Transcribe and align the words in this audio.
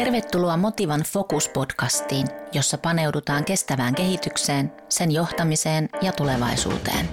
Tervetuloa 0.00 0.56
Motivan 0.56 1.00
Focus-podcastiin, 1.00 2.26
jossa 2.52 2.78
paneudutaan 2.78 3.44
kestävään 3.44 3.94
kehitykseen, 3.94 4.72
sen 4.88 5.10
johtamiseen 5.10 5.88
ja 6.02 6.12
tulevaisuuteen. 6.12 7.08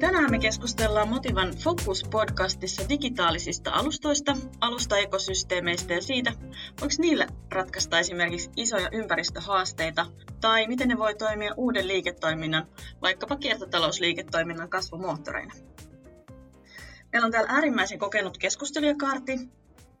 Tänään 0.00 0.30
me 0.30 0.38
keskustellaan 0.38 1.08
Motivan 1.08 1.48
Focus-podcastissa 1.48 2.88
digitaalisista 2.88 3.70
alustoista, 3.70 4.36
alustaekosysteemeistä 4.60 5.94
ja 5.94 6.02
siitä, 6.02 6.32
voiko 6.80 6.94
niillä 6.98 7.26
ratkaista 7.50 7.98
esimerkiksi 7.98 8.50
isoja 8.56 8.88
ympäristöhaasteita 8.92 10.06
tai 10.40 10.66
miten 10.66 10.88
ne 10.88 10.98
voi 10.98 11.14
toimia 11.14 11.54
uuden 11.56 11.88
liiketoiminnan, 11.88 12.66
vaikkapa 13.02 13.36
kiertotalousliiketoiminnan 13.36 14.68
kasvumoottoreina. 14.68 15.54
Meillä 17.12 17.26
on 17.26 17.32
täällä 17.32 17.50
äärimmäisen 17.52 17.98
kokenut 17.98 18.38
keskustelijakaarti, 18.38 19.32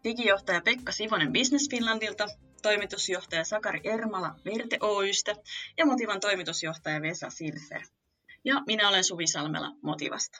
digijohtaja 0.04 0.60
Pekka 0.60 0.92
Sivonen 0.92 1.32
Business 1.32 1.70
Finlandilta, 1.70 2.26
toimitusjohtaja 2.62 3.44
Sakari 3.44 3.80
Ermala 3.84 4.34
Verte 4.44 4.78
Oystä 4.80 5.34
ja 5.76 5.86
Motivan 5.86 6.20
toimitusjohtaja 6.20 7.02
Vesa 7.02 7.30
Silfer. 7.30 7.82
Ja 8.44 8.62
minä 8.66 8.88
olen 8.88 9.04
Suvi 9.04 9.26
Salmela 9.26 9.72
Motivasta. 9.82 10.38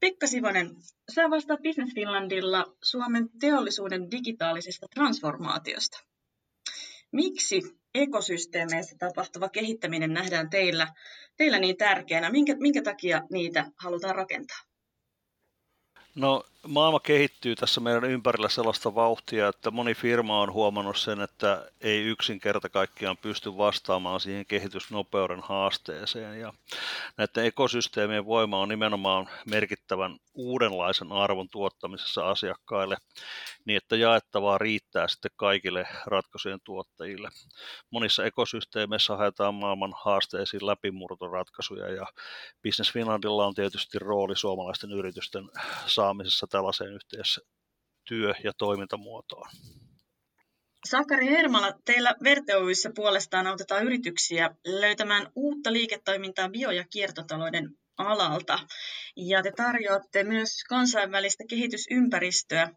Pekka 0.00 0.26
Sivonen, 0.26 0.70
sä 1.14 1.30
vastaat 1.30 1.62
Business 1.62 1.94
Finlandilla 1.94 2.76
Suomen 2.82 3.28
teollisuuden 3.40 4.10
digitaalisesta 4.10 4.86
transformaatiosta. 4.94 5.98
Miksi 7.12 7.62
ekosysteemeissä 7.94 8.96
tapahtuva 8.98 9.48
kehittäminen 9.48 10.14
nähdään 10.14 10.50
teillä, 10.50 10.94
teillä 11.36 11.58
niin 11.58 11.76
tärkeänä? 11.76 12.30
Minkä, 12.30 12.56
minkä 12.58 12.82
takia 12.82 13.22
niitä 13.30 13.70
halutaan 13.76 14.14
rakentaa? 14.14 14.69
No 16.14 16.44
maailma 16.66 17.00
kehittyy 17.00 17.56
tässä 17.56 17.80
meidän 17.80 18.04
ympärillä 18.04 18.48
sellaista 18.48 18.94
vauhtia, 18.94 19.48
että 19.48 19.70
moni 19.70 19.94
firma 19.94 20.40
on 20.40 20.52
huomannut 20.52 20.96
sen, 20.96 21.20
että 21.20 21.70
ei 21.80 22.02
yksinkerta 22.02 22.68
kaikkiaan 22.68 23.16
pysty 23.16 23.56
vastaamaan 23.56 24.20
siihen 24.20 24.46
kehitysnopeuden 24.46 25.40
haasteeseen. 25.40 26.40
Ja 26.40 26.52
näiden 27.16 27.44
ekosysteemien 27.44 28.26
voima 28.26 28.60
on 28.60 28.68
nimenomaan 28.68 29.28
merkittävän 29.46 30.18
uudenlaisen 30.34 31.12
arvon 31.12 31.48
tuottamisessa 31.48 32.30
asiakkaille, 32.30 32.96
niin 33.64 33.76
että 33.76 33.96
jaettavaa 33.96 34.58
riittää 34.58 35.08
sitten 35.08 35.30
kaikille 35.36 35.86
ratkaisujen 36.06 36.60
tuottajille. 36.64 37.28
Monissa 37.90 38.24
ekosysteemeissä 38.24 39.16
haetaan 39.16 39.54
maailman 39.54 39.94
haasteisiin 40.04 40.66
läpimurtoratkaisuja 40.66 41.92
ja 41.92 42.06
Business 42.62 42.92
Finlandilla 42.92 43.46
on 43.46 43.54
tietysti 43.54 43.98
rooli 43.98 44.36
suomalaisten 44.36 44.92
yritysten 44.92 45.44
saamisessa 45.86 46.46
tällaiseen 46.50 46.92
yhteistyö- 46.92 48.34
ja 48.44 48.52
toimintamuotoon. 48.58 49.50
Sakari 50.88 51.26
Hermala, 51.26 51.72
teillä 51.84 52.14
Verteoyssä 52.24 52.90
puolestaan 52.94 53.46
autetaan 53.46 53.84
yrityksiä 53.84 54.50
löytämään 54.66 55.32
uutta 55.34 55.72
liiketoimintaa 55.72 56.48
bio- 56.48 56.70
ja 56.70 56.84
kiertotalouden 56.90 57.70
alalta. 57.98 58.58
Ja 59.16 59.42
te 59.42 59.52
tarjoatte 59.56 60.24
myös 60.24 60.64
kansainvälistä 60.68 61.44
kehitysympäristöä. 61.48 62.70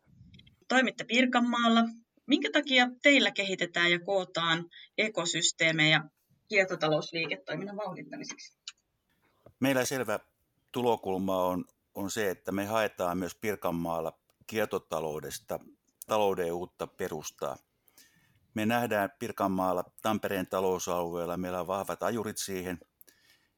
Toimitte 0.68 1.04
Pirkanmaalla. 1.04 1.82
Minkä 2.28 2.50
takia 2.54 2.88
teillä 3.04 3.32
kehitetään 3.32 3.92
ja 3.92 4.00
kootaan 4.00 4.66
ekosysteemejä 4.98 6.04
kiertotalousliiketoiminnan 6.50 7.78
vauhdittamiseksi? 7.78 8.58
Meillä 9.60 9.86
selvä 9.86 10.20
tulokulma 10.72 11.46
on 11.46 11.66
on 11.96 12.12
se, 12.12 12.30
että 12.30 12.52
me 12.52 12.66
haetaan 12.66 13.18
myös 13.18 13.36
Pirkanmaalla 13.36 14.20
kiertotaloudesta 14.48 15.60
talouden 16.08 16.54
uutta 16.54 16.88
perustaa. 16.88 17.58
Me 18.54 18.66
nähdään 18.66 19.10
Pirkanmaalla 19.20 19.84
Tampereen 20.02 20.48
talousalueella, 20.48 21.38
meillä 21.38 21.60
on 21.60 21.68
vahvat 21.68 22.04
ajurit 22.04 22.38
siihen, 22.38 22.80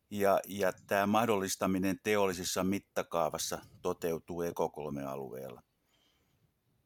ja, 0.09 0.39
ja 0.47 0.73
tämä 0.87 1.07
mahdollistaminen 1.07 1.99
teollisissa 2.03 2.63
mittakaavassa 2.63 3.59
toteutuu 3.81 4.43
Eko3-alueella. 4.43 5.61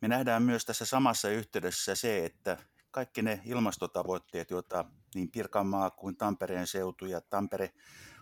Me 0.01 0.07
nähdään 0.07 0.44
myös 0.44 0.66
tässä 0.66 0.85
samassa 0.85 1.29
yhteydessä 1.29 1.95
se, 1.95 2.25
että 2.25 2.57
kaikki 2.91 3.22
ne 3.22 3.41
ilmastotavoitteet, 3.45 4.51
joita 4.51 4.85
niin 5.16 5.31
Pirkanmaa 5.31 5.91
kuin 5.91 6.18
Tampereen 6.18 6.68
seutu 6.68 7.06
ja 7.06 7.22
Tampere 7.22 7.74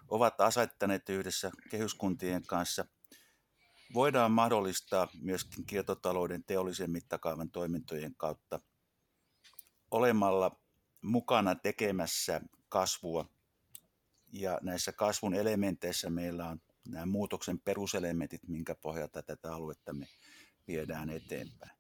ovat 0.08 0.42
asettaneet 0.42 1.10
yhdessä 1.10 1.52
kehyskuntien 1.70 2.44
kanssa– 2.48 2.86
voidaan 3.94 4.32
mahdollistaa 4.32 5.08
myöskin 5.22 5.66
kiertotalouden 5.66 6.44
teollisen 6.44 6.92
mittakaavan 6.92 7.52
toimintojen 7.52 8.16
kautta 8.16 8.60
olemalla 9.92 10.60
mukana 11.02 11.56
tekemässä 11.56 12.42
kasvua. 12.70 13.26
Ja 14.34 14.60
näissä 14.62 14.92
kasvun 14.92 15.34
elementeissä 15.34 16.10
meillä 16.10 16.50
on 16.50 16.62
nämä 16.88 17.06
muutoksen 17.06 17.60
peruselementit, 17.60 18.48
minkä 18.48 18.76
pohjalta 18.76 19.24
tätä 19.24 19.54
aluetta 19.54 19.94
me 19.94 20.08
viedään 20.68 21.10
eteenpäin. 21.10 21.78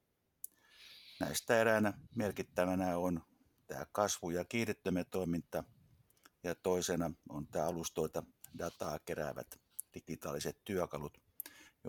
Näistä 1.19 1.61
eräänä 1.61 1.93
merkittävänä 2.15 2.97
on 2.97 3.21
tämä 3.67 3.85
kasvu- 3.91 4.29
ja 4.29 4.45
kiihdyttömetoiminta 4.45 5.63
ja 6.43 6.55
toisena 6.55 7.11
on 7.29 7.47
tämä 7.47 7.65
alustoita 7.65 8.23
dataa 8.57 8.99
keräävät 8.99 9.59
digitaaliset 9.93 10.63
työkalut, 10.65 11.26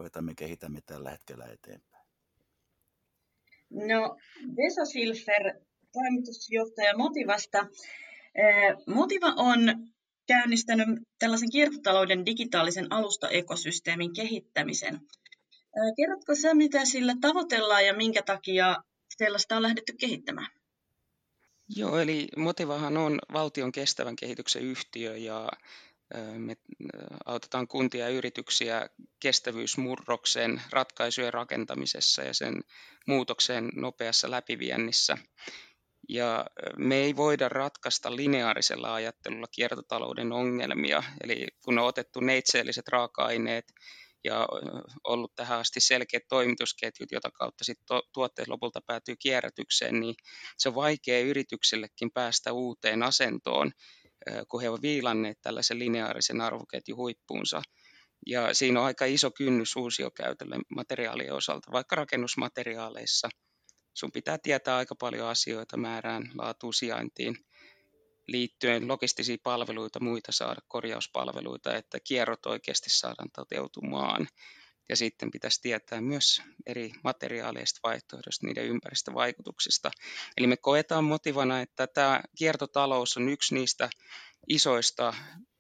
joita 0.03 0.23
me 0.23 0.35
kehitämme 0.35 0.81
tällä 0.87 1.11
hetkellä 1.11 1.45
eteenpäin? 1.45 2.05
No, 3.71 4.17
Vesa 4.57 4.85
Silfer, 4.85 5.55
toimitusjohtaja 5.93 6.97
Motivasta. 6.97 7.67
Motiva 8.87 9.27
on 9.37 9.59
käynnistänyt 10.27 10.89
tällaisen 11.19 11.51
kiertotalouden 11.51 12.27
digitaalisen 12.27 12.93
alustaekosysteemin 12.93 14.13
kehittämisen. 14.13 15.01
Kerrotko 15.97 16.35
sä, 16.35 16.55
mitä 16.55 16.85
sillä 16.85 17.15
tavoitellaan 17.21 17.87
ja 17.87 17.95
minkä 17.95 18.23
takia 18.23 18.77
sellaista 19.17 19.57
on 19.57 19.63
lähdetty 19.63 19.93
kehittämään? 20.01 20.49
Joo, 21.77 21.99
eli 21.99 22.29
Motivahan 22.37 22.97
on 22.97 23.19
valtion 23.33 23.73
kestävän 23.73 24.17
kehityksen 24.17 24.63
yhtiö 24.63 25.17
ja 25.17 25.49
me 26.39 26.57
autetaan 27.25 27.69
kuntia 27.69 28.05
ja 28.05 28.15
yrityksiä 28.15 28.89
kestävyysmurroksen 29.21 30.63
ratkaisujen 30.71 31.35
rakentamisessa 31.35 32.23
ja 32.23 32.35
sen 32.35 32.61
muutoksen 33.07 33.69
nopeassa 33.75 34.31
läpiviennissä. 34.31 35.19
Ja 36.09 36.47
me 36.77 36.97
ei 36.97 37.17
voida 37.17 37.49
ratkaista 37.49 38.17
lineaarisella 38.17 38.95
ajattelulla 38.95 39.47
kiertotalouden 39.53 40.33
ongelmia. 40.33 41.03
Eli 41.25 41.47
kun 41.65 41.79
on 41.79 41.85
otettu 41.85 42.21
neitseelliset 42.21 42.89
raaka-aineet 42.89 43.65
ja 44.25 44.49
ollut 45.05 45.35
tähän 45.35 45.59
asti 45.59 45.81
selkeät 45.81 46.23
toimitusketjut, 46.29 47.13
jota 47.13 47.31
kautta 47.31 47.65
sit 47.65 47.79
tuotteet 48.13 48.49
lopulta 48.49 48.81
päätyy 48.87 49.17
kierrätykseen, 49.19 50.01
niin 50.01 50.15
se 50.59 50.69
on 50.69 50.75
vaikea 50.75 51.21
yrityksillekin 51.21 52.11
päästä 52.15 52.53
uuteen 52.53 53.03
asentoon 53.03 53.73
kun 54.49 54.63
he 54.63 54.69
ovat 54.69 54.83
viilanneet 54.83 55.39
tällaisen 55.43 55.79
lineaarisen 55.79 56.41
arvoketjun 56.41 56.97
huippuunsa. 56.97 57.63
Ja 58.27 58.55
siinä 58.55 58.81
on 58.81 58.87
aika 58.87 59.05
iso 59.05 59.31
kynnys 59.31 59.77
uusiokäytölle 59.77 60.57
materiaalien 60.75 61.35
osalta, 61.35 61.73
vaikka 61.73 61.97
rakennusmateriaaleissa. 61.97 63.29
Sun 63.95 64.13
pitää 64.13 64.39
tietää 64.43 64.77
aika 64.77 64.95
paljon 64.95 65.29
asioita 65.29 65.77
määrään, 65.77 66.31
laatuun, 66.35 66.75
sijaintiin 66.75 67.37
liittyen 68.29 68.89
logistisia 68.89 69.37
palveluita, 69.43 70.01
muita 70.01 70.33
saada 70.33 70.61
korjauspalveluita, 70.69 71.77
että 71.77 71.99
kierrot 72.01 72.47
oikeasti 72.47 72.91
saadaan 72.91 73.31
toteutumaan. 73.35 74.29
Ja 74.89 74.97
sitten 74.97 75.31
pitäisi 75.31 75.63
tietää 75.63 76.01
myös 76.01 76.43
eri 76.67 76.93
materiaaleista 77.05 77.81
vaihtoehdoista, 77.83 78.47
niiden 78.47 78.65
ympäristövaikutuksista. 78.65 79.91
Eli 80.37 80.47
me 80.47 80.57
koetaan 80.57 81.05
motivana, 81.05 81.61
että 81.61 81.87
tämä 81.87 82.21
kiertotalous 82.39 83.17
on 83.17 83.29
yksi 83.29 83.55
niistä 83.55 83.91
isoista 84.49 85.15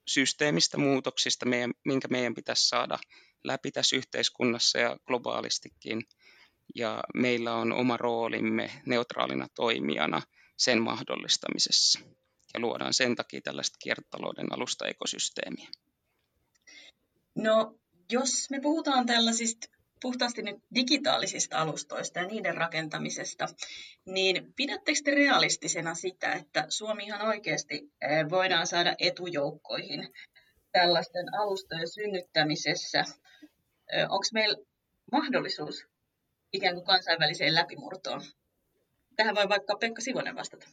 systeemistä 0.07 0.79
muutoksista, 0.79 1.47
meidän, 1.47 1.73
minkä 1.85 2.09
meidän 2.09 2.35
pitäisi 2.35 2.69
saada 2.69 2.99
läpi 3.45 3.71
tässä 3.71 3.97
yhteiskunnassa 3.97 4.79
ja 4.79 4.97
globaalistikin. 5.07 6.03
Ja 6.75 7.03
meillä 7.15 7.55
on 7.55 7.73
oma 7.73 7.97
roolimme 7.97 8.71
neutraalina 8.87 9.49
toimijana 9.55 10.23
sen 10.57 10.83
mahdollistamisessa. 10.83 12.01
Ja 12.55 12.61
luodaan 12.61 12.95
sen 12.95 13.17
takia 13.17 13.41
tällaista 13.41 13.77
kiertotalouden 13.83 14.53
alusta-ekosysteemiä. 14.53 15.69
No, 17.35 17.79
jos 18.11 18.51
me 18.51 18.61
puhutaan 18.61 19.07
tällaisista 19.07 19.79
puhtaasti 20.03 20.43
nyt 20.43 20.57
digitaalisista 20.75 21.59
alustoista 21.59 22.19
ja 22.19 22.27
niiden 22.27 22.55
rakentamisesta, 22.55 23.49
niin 24.05 24.53
pidättekö 24.57 24.99
te 25.05 25.11
realistisena 25.11 25.95
sitä, 25.95 26.33
että 26.33 26.67
Suomi 26.69 27.05
ihan 27.05 27.29
oikeasti 27.29 27.93
eh, 28.01 28.31
voidaan 28.31 28.67
saada 28.67 28.95
etujoukkoihin 28.99 30.13
tällaisten 30.73 31.27
alustojen 31.41 31.89
synnyttämisessä? 31.89 33.05
Eh, 33.93 34.03
Onko 34.03 34.27
meillä 34.33 34.57
mahdollisuus 35.13 35.87
ikään 36.53 36.75
kuin 36.75 36.87
kansainväliseen 36.87 37.55
läpimurtoon? 37.55 38.23
Tähän 39.17 39.35
voi 39.35 39.49
vaikka 39.49 39.77
Pekka 39.77 40.01
Sivonen 40.01 40.37
vastata. 40.37 40.69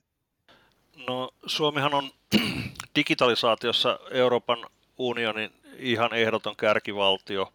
No 1.08 1.30
Suomihan 1.46 1.94
on 1.94 2.12
digitalisaatiossa 2.96 4.00
Euroopan 4.12 4.70
unionin 4.98 5.52
ihan 5.80 6.14
ehdoton 6.14 6.56
kärkivaltio. 6.56 7.54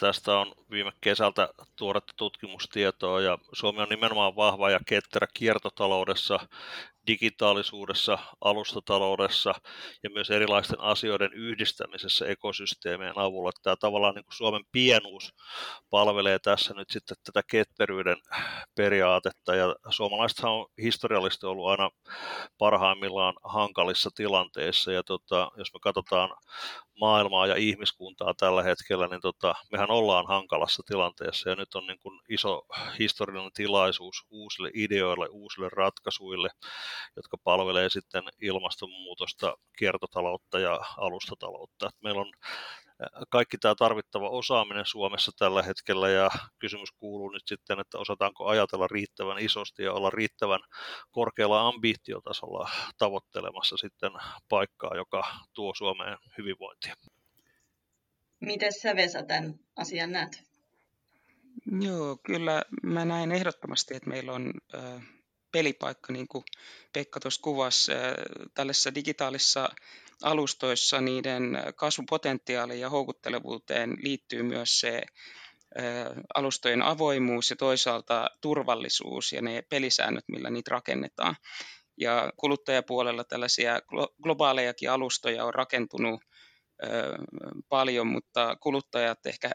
Tästä 0.00 0.38
on 0.38 0.52
viime 0.70 0.92
kesältä 1.00 1.48
tuoretta 1.76 2.12
tutkimustietoa 2.16 3.20
ja 3.20 3.38
Suomi 3.52 3.82
on 3.82 3.88
nimenomaan 3.88 4.36
vahva 4.36 4.70
ja 4.70 4.80
ketterä 4.86 5.26
kiertotaloudessa, 5.34 6.38
digitaalisuudessa, 7.06 8.18
alustataloudessa 8.40 9.54
ja 10.02 10.10
myös 10.10 10.30
erilaisten 10.30 10.80
asioiden 10.80 11.32
yhdistämisessä 11.32 12.26
ekosysteemien 12.26 13.18
avulla. 13.18 13.50
Tämä 13.62 13.76
tavallaan 13.76 14.14
niin 14.14 14.24
kuin 14.24 14.36
Suomen 14.36 14.64
pienuus 14.72 15.34
palvelee 15.90 16.38
tässä 16.38 16.74
nyt 16.74 16.90
sitten 16.90 17.16
tätä 17.24 17.42
ketteryyden 17.50 18.16
periaatetta 18.74 19.54
ja 19.54 19.76
suomalaiset 19.90 20.40
on 20.44 20.66
historiallisesti 20.82 21.46
ollut 21.46 21.70
aina 21.70 21.90
parhaimmillaan 22.58 23.34
hankalissa 23.44 24.10
tilanteissa 24.14 24.92
ja 24.92 25.02
tota, 25.02 25.50
jos 25.56 25.72
me 25.72 25.80
katsotaan 25.80 26.30
maailmaa 27.02 27.46
ja 27.46 27.56
ihmiskuntaa 27.56 28.34
tällä 28.34 28.62
hetkellä, 28.62 29.08
niin 29.08 29.20
tota, 29.20 29.54
mehän 29.72 29.90
ollaan 29.90 30.26
hankalassa 30.26 30.82
tilanteessa 30.86 31.50
ja 31.50 31.56
nyt 31.56 31.74
on 31.74 31.86
niin 31.86 31.98
kuin 31.98 32.20
iso 32.28 32.62
historiallinen 32.98 33.52
tilaisuus 33.54 34.26
uusille 34.30 34.70
ideoille, 34.74 35.28
uusille 35.30 35.68
ratkaisuille, 35.72 36.48
jotka 37.16 37.36
palvelee 37.44 37.88
sitten 37.88 38.22
ilmastonmuutosta, 38.42 39.56
kiertotaloutta 39.78 40.58
ja 40.58 40.80
alustataloutta. 40.96 41.90
Meillä 42.02 42.20
on 42.20 42.32
kaikki 43.28 43.58
tämä 43.58 43.74
tarvittava 43.74 44.28
osaaminen 44.28 44.86
Suomessa 44.86 45.32
tällä 45.38 45.62
hetkellä 45.62 46.08
ja 46.10 46.30
kysymys 46.58 46.92
kuuluu 46.92 47.30
nyt 47.30 47.42
sitten, 47.46 47.80
että 47.80 47.98
osataanko 47.98 48.46
ajatella 48.46 48.86
riittävän 48.88 49.38
isosti 49.38 49.82
ja 49.82 49.92
olla 49.92 50.10
riittävän 50.10 50.60
korkealla 51.10 51.68
ambitiotasolla 51.68 52.70
tavoittelemassa 52.98 53.76
sitten 53.76 54.12
paikkaa, 54.48 54.96
joka 54.96 55.22
tuo 55.54 55.74
Suomeen 55.74 56.18
hyvinvointia. 56.38 56.94
Miten 58.40 58.72
sä 58.72 58.96
Vesa 58.96 59.22
tämän 59.22 59.54
asian 59.76 60.12
näet? 60.12 60.42
Joo, 61.80 62.18
kyllä 62.26 62.62
mä 62.82 63.04
näen 63.04 63.32
ehdottomasti, 63.32 63.94
että 63.94 64.10
meillä 64.10 64.32
on 64.32 64.52
äh, 64.74 65.02
pelipaikka, 65.52 66.12
niin 66.12 66.28
kuin 66.28 66.44
Pekka 66.92 67.20
tuossa 67.20 67.42
kuvasi, 67.42 67.92
äh, 67.92 67.98
tällaisessa 68.54 68.94
digitaalisessa 68.94 69.68
alustoissa 70.22 71.00
niiden 71.00 71.58
kasvupotentiaaliin 71.76 72.80
ja 72.80 72.90
houkuttelevuuteen 72.90 73.96
liittyy 74.02 74.42
myös 74.42 74.80
se 74.80 75.02
alustojen 76.34 76.82
avoimuus 76.82 77.50
ja 77.50 77.56
toisaalta 77.56 78.30
turvallisuus 78.40 79.32
ja 79.32 79.42
ne 79.42 79.62
pelisäännöt, 79.70 80.24
millä 80.28 80.50
niitä 80.50 80.70
rakennetaan. 80.70 81.36
Ja 81.96 82.32
kuluttajapuolella 82.36 83.24
tällaisia 83.24 83.80
globaalejakin 84.22 84.90
alustoja 84.90 85.44
on 85.44 85.54
rakentunut 85.54 86.20
paljon, 87.68 88.06
mutta 88.06 88.56
kuluttajat 88.60 89.26
ehkä 89.26 89.50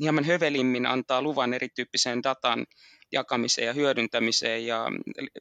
hieman 0.00 0.24
hövelimmin 0.24 0.86
antaa 0.86 1.22
luvan 1.22 1.54
erityyppiseen 1.54 2.22
datan 2.22 2.66
jakamiseen 3.12 3.66
ja 3.66 3.72
hyödyntämiseen 3.72 4.66
ja 4.66 4.86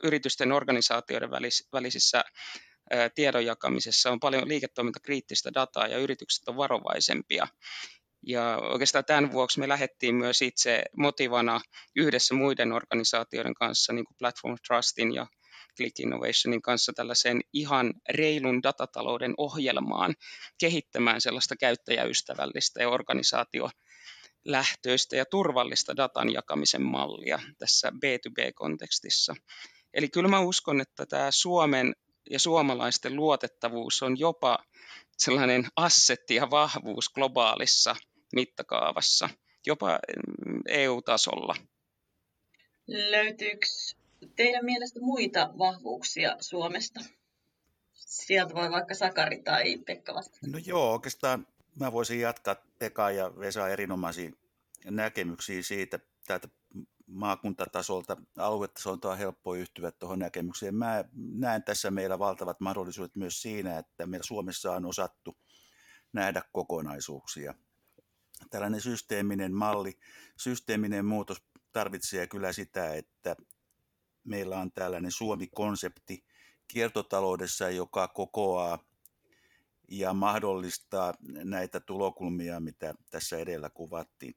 yritysten 0.03 0.51
organisaatioiden 0.51 1.31
välisissä 1.73 2.23
tiedon 3.15 3.45
jakamisessa 3.45 4.11
on 4.11 4.19
paljon 4.19 4.47
liiketoimintakriittistä 4.47 5.53
dataa 5.53 5.87
ja 5.87 5.97
yritykset 5.97 6.47
on 6.47 6.57
varovaisempia. 6.57 7.47
Ja 8.27 8.57
oikeastaan 8.57 9.05
tämän 9.05 9.31
vuoksi 9.31 9.59
me 9.59 9.67
lähdettiin 9.67 10.15
myös 10.15 10.41
itse 10.41 10.83
motivana 10.97 11.61
yhdessä 11.95 12.33
muiden 12.33 12.71
organisaatioiden 12.71 13.53
kanssa, 13.53 13.93
niin 13.93 14.05
kuin 14.05 14.17
Platform 14.19 14.57
Trustin 14.67 15.13
ja 15.13 15.27
Click 15.77 15.99
Innovationin 15.99 16.61
kanssa 16.61 16.93
tällaiseen 16.93 17.41
ihan 17.53 17.93
reilun 18.09 18.63
datatalouden 18.63 19.33
ohjelmaan 19.37 20.15
kehittämään 20.59 21.21
sellaista 21.21 21.55
käyttäjäystävällistä 21.55 22.81
ja 22.81 22.89
organisaatio 22.89 23.69
lähtöistä 24.45 25.15
ja 25.15 25.25
turvallista 25.25 25.97
datan 25.97 26.33
jakamisen 26.33 26.81
mallia 26.81 27.39
tässä 27.57 27.89
B2B-kontekstissa. 27.89 29.35
Eli 29.93 30.09
kyllä 30.09 30.29
mä 30.29 30.39
uskon, 30.39 30.81
että 30.81 31.05
tämä 31.05 31.31
Suomen 31.31 31.95
ja 32.31 32.39
suomalaisten 32.39 33.15
luotettavuus 33.15 34.03
on 34.03 34.19
jopa 34.19 34.59
sellainen 35.17 35.67
assetti 35.75 36.35
ja 36.35 36.49
vahvuus 36.51 37.09
globaalissa 37.09 37.95
mittakaavassa, 38.33 39.29
jopa 39.65 39.99
mm, 40.47 40.61
EU-tasolla. 40.67 41.55
Löytyykö 42.87 43.65
teidän 44.35 44.65
mielestä 44.65 44.99
muita 44.99 45.49
vahvuuksia 45.57 46.35
Suomesta? 46.39 46.99
Sieltä 47.93 48.53
voi 48.53 48.71
vaikka 48.71 48.93
Sakari 48.93 49.43
tai 49.43 49.77
Pekka 49.77 50.13
vastata. 50.13 50.47
No 50.47 50.59
joo, 50.65 50.91
oikeastaan 50.91 51.47
mä 51.79 51.91
voisin 51.91 52.19
jatkaa 52.19 52.55
Pekka 52.79 53.11
ja 53.11 53.31
Vesa 53.39 53.69
erinomaisia 53.69 54.31
näkemyksiä 54.85 55.63
siitä 55.63 55.99
täältä 56.27 56.47
maakuntatasolta, 57.11 58.17
aluetasolta 58.37 59.11
on 59.11 59.17
helppo 59.17 59.55
yhtyä 59.55 59.91
tuohon 59.91 60.19
näkemykseen. 60.19 60.75
Mä 60.75 61.03
näen 61.13 61.63
tässä 61.63 61.91
meillä 61.91 62.19
valtavat 62.19 62.59
mahdollisuudet 62.59 63.15
myös 63.15 63.41
siinä, 63.41 63.77
että 63.77 64.07
meillä 64.07 64.23
Suomessa 64.23 64.71
on 64.71 64.85
osattu 64.85 65.37
nähdä 66.13 66.41
kokonaisuuksia. 66.51 67.53
Tällainen 68.49 68.81
systeeminen 68.81 69.53
malli, 69.53 69.99
systeeminen 70.37 71.05
muutos 71.05 71.43
tarvitsee 71.71 72.27
kyllä 72.27 72.53
sitä, 72.53 72.93
että 72.93 73.35
meillä 74.23 74.57
on 74.57 74.71
tällainen 74.71 75.11
Suomi-konsepti 75.11 76.25
kiertotaloudessa, 76.67 77.69
joka 77.69 78.07
kokoaa 78.07 78.79
ja 79.87 80.13
mahdollistaa 80.13 81.13
näitä 81.43 81.79
tulokulmia, 81.79 82.59
mitä 82.59 82.93
tässä 83.11 83.37
edellä 83.37 83.69
kuvattiin 83.69 84.35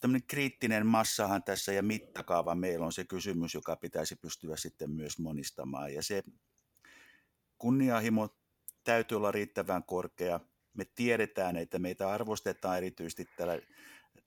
tämmöinen 0.00 0.26
kriittinen 0.26 0.86
massahan 0.86 1.42
tässä 1.42 1.72
ja 1.72 1.82
mittakaava 1.82 2.54
meillä 2.54 2.86
on 2.86 2.92
se 2.92 3.04
kysymys, 3.04 3.54
joka 3.54 3.76
pitäisi 3.76 4.16
pystyä 4.16 4.56
sitten 4.56 4.90
myös 4.90 5.18
monistamaan. 5.18 5.94
Ja 5.94 6.02
se 6.02 6.22
kunnianhimo 7.58 8.28
täytyy 8.84 9.16
olla 9.16 9.32
riittävän 9.32 9.84
korkea. 9.84 10.40
Me 10.74 10.84
tiedetään, 10.94 11.56
että 11.56 11.78
meitä 11.78 12.10
arvostetaan 12.10 12.76
erityisesti 12.76 13.28
tällä, 13.36 13.58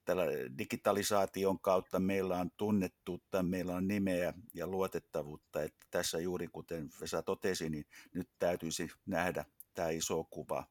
tällä 0.05 0.23
digitalisaation 0.57 1.59
kautta. 1.59 1.99
Meillä 1.99 2.37
on 2.37 2.51
tunnettuutta, 2.57 3.43
meillä 3.43 3.75
on 3.75 3.87
nimeä 3.87 4.33
ja 4.53 4.67
luotettavuutta. 4.67 5.63
Että 5.63 5.85
tässä 5.91 6.19
juuri 6.19 6.47
kuten 6.47 6.89
Vesa 7.01 7.23
totesi, 7.23 7.69
niin 7.69 7.85
nyt 8.13 8.29
täytyisi 8.39 8.87
nähdä 9.05 9.45
tämä 9.73 9.89
iso 9.89 10.23
kuva. 10.23 10.63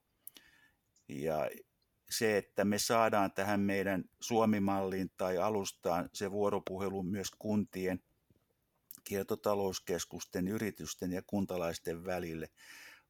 Ja 1.09 1.51
se, 2.13 2.37
että 2.37 2.65
me 2.65 2.79
saadaan 2.79 3.33
tähän 3.33 3.61
meidän 3.61 4.05
Suomi-malliin 4.21 5.11
tai 5.17 5.39
alustaan 5.39 6.11
se 6.15 6.31
vuoropuhelu 6.31 7.03
myös 7.03 7.31
kuntien, 7.39 8.03
kiertotalouskeskusten, 9.05 10.49
yritysten 10.49 11.13
ja 11.13 11.23
kuntalaisten 11.27 12.05
välille, 12.05 12.49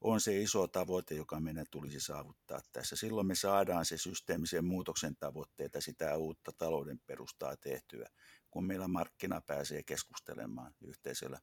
on 0.01 0.21
se 0.21 0.41
iso 0.41 0.67
tavoite, 0.67 1.15
joka 1.15 1.41
meidän 1.41 1.67
tulisi 1.71 2.01
saavuttaa 2.01 2.61
tässä. 2.73 2.97
Silloin 2.97 3.27
me 3.27 3.35
saadaan 3.35 3.85
se 3.85 3.99
systeemisen 3.99 4.65
muutoksen 4.65 5.17
tavoitteita, 5.17 5.81
sitä 5.81 6.17
uutta 6.17 6.53
talouden 6.53 7.01
perustaa 7.07 7.57
tehtyä, 7.57 8.09
kun 8.51 8.65
meillä 8.65 8.89
markkina 8.89 9.41
pääsee 9.41 9.83
keskustelemaan 9.83 10.75
yhteisellä 10.81 11.41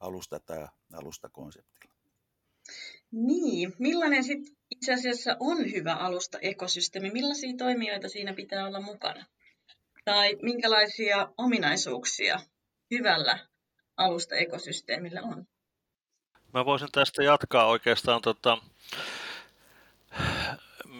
alusta 0.00 0.40
tai 0.40 0.68
alustakonseptilla. 0.92 1.94
Niin, 3.12 3.72
millainen 3.78 4.24
sitten 4.24 4.56
itse 4.70 4.94
asiassa 4.94 5.36
on 5.40 5.72
hyvä 5.72 5.94
alusta 5.94 6.38
ekosysteemi? 6.38 7.10
Millaisia 7.10 7.56
toimijoita 7.58 8.08
siinä 8.08 8.34
pitää 8.34 8.66
olla 8.66 8.80
mukana? 8.80 9.24
Tai 10.04 10.36
minkälaisia 10.42 11.28
ominaisuuksia 11.38 12.40
hyvällä 12.90 13.38
alusta 13.96 14.34
ekosysteemillä 14.34 15.22
on? 15.22 15.46
Mä 16.54 16.64
voisin 16.64 16.88
tästä 16.92 17.22
jatkaa 17.22 17.66
oikeastaan 17.66 18.22
tota, 18.22 18.58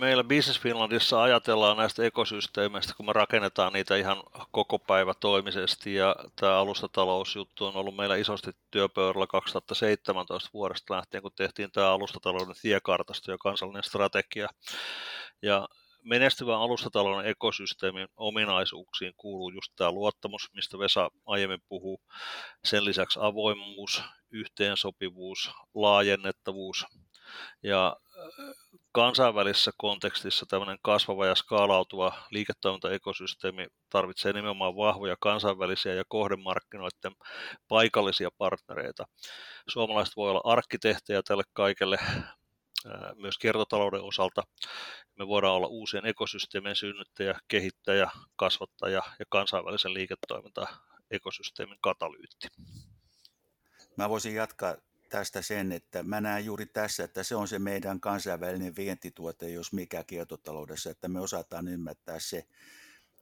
meillä 0.01 0.25
Business 0.25 0.61
Finlandissa 0.61 1.23
ajatellaan 1.23 1.77
näistä 1.77 2.05
ekosysteemeistä, 2.05 2.95
kun 2.97 3.07
me 3.07 3.13
rakennetaan 3.13 3.73
niitä 3.73 3.97
ihan 3.97 4.23
koko 4.51 4.79
päivä 4.79 5.15
toimisesti 5.15 5.95
ja 5.95 6.17
tämä 6.37 6.59
alustatalousjuttu 6.59 7.67
on 7.67 7.77
ollut 7.77 7.97
meillä 7.97 8.17
isosti 8.17 8.51
työpöydällä 8.71 9.27
2017 9.27 10.51
vuodesta 10.55 10.95
lähtien, 10.95 11.23
kun 11.23 11.33
tehtiin 11.37 11.73
tämä 11.73 11.93
alustatalouden 11.93 12.55
tiekartasto 12.63 13.31
ja 13.31 13.39
kansallinen 13.39 13.83
strategia. 13.83 14.49
Ja 15.43 15.69
menestyvän 16.03 16.61
alustatalouden 16.61 17.31
ekosysteemin 17.31 18.09
ominaisuuksiin 18.17 19.13
kuuluu 19.17 19.51
just 19.51 19.73
tämä 19.77 19.91
luottamus, 19.91 20.51
mistä 20.55 20.79
Vesa 20.79 21.11
aiemmin 21.27 21.63
puhuu. 21.69 22.01
Sen 22.65 22.85
lisäksi 22.85 23.19
avoimuus, 23.23 24.03
yhteensopivuus, 24.31 25.51
laajennettavuus, 25.75 26.87
Ja 27.63 27.97
kansainvälisessä 28.93 29.71
kontekstissa 29.77 30.47
tämmöinen 30.47 30.79
kasvava 30.83 31.27
ja 31.27 31.35
skaalautuva 31.35 32.13
liiketoimintaekosysteemi 32.31 33.67
tarvitsee 33.91 34.33
nimenomaan 34.33 34.77
vahvoja 34.77 35.17
kansainvälisiä 35.21 35.95
ja 35.95 36.05
kohdemarkkinoiden 36.09 37.13
paikallisia 37.69 38.29
partnereita. 38.39 39.05
Suomalaiset 39.69 40.17
voi 40.17 40.31
olla 40.31 40.43
arkkitehtejä 40.45 41.23
tälle 41.23 41.45
kaikelle 41.53 41.99
myös 43.15 43.39
kiertotalouden 43.39 44.03
osalta. 44.03 44.43
Me 45.19 45.29
voidaan 45.29 45.55
olla 45.55 45.67
uusien 45.67 46.07
ekosysteemien 46.07 46.77
synnyttäjä, 46.77 47.39
kehittäjä, 47.49 48.11
kasvattaja 48.37 49.03
ja 49.19 49.25
kansainvälisen 49.29 49.95
liiketoimintaekosysteemin 49.95 51.79
katalyytti. 51.81 52.49
Mä 53.97 54.09
voisin 54.09 54.35
jatkaa 54.35 54.77
tästä 55.11 55.43
sen, 55.43 55.73
että 55.73 56.03
mä 56.03 56.21
näen 56.21 56.45
juuri 56.45 56.67
tässä, 56.67 57.05
että 57.05 57.23
se 57.23 57.37
on 57.37 57.49
se 57.49 57.59
meidän 57.59 58.01
kansainvälinen 58.01 58.77
vientituote, 58.77 59.49
jos 59.49 59.73
mikä 59.73 60.05
kiertotaloudessa, 60.05 60.91
että 60.91 61.09
me 61.09 61.21
osataan 61.21 61.69
ymmärtää 61.69 62.19
se, 62.19 62.47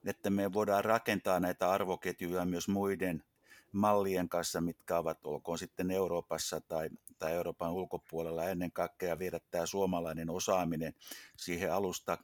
että 0.05 0.31
me 0.31 0.53
voidaan 0.53 0.85
rakentaa 0.85 1.41
näitä 1.41 1.71
arvoketjuja 1.71 2.45
myös 2.45 2.69
muiden 2.69 3.25
mallien 3.73 4.29
kanssa, 4.29 4.61
mitkä 4.61 4.99
ovat, 4.99 5.27
olkoon 5.27 5.59
sitten 5.59 5.91
Euroopassa 5.91 6.61
tai, 6.61 6.91
tai 7.19 7.33
Euroopan 7.33 7.73
ulkopuolella, 7.73 8.45
ennen 8.45 8.73
kaikkea 8.73 9.19
viedä 9.19 9.41
tämä 9.51 9.67
suomalainen 9.67 10.31
osaaminen 10.31 10.95
siihen 11.37 11.73
alusta 11.73 12.19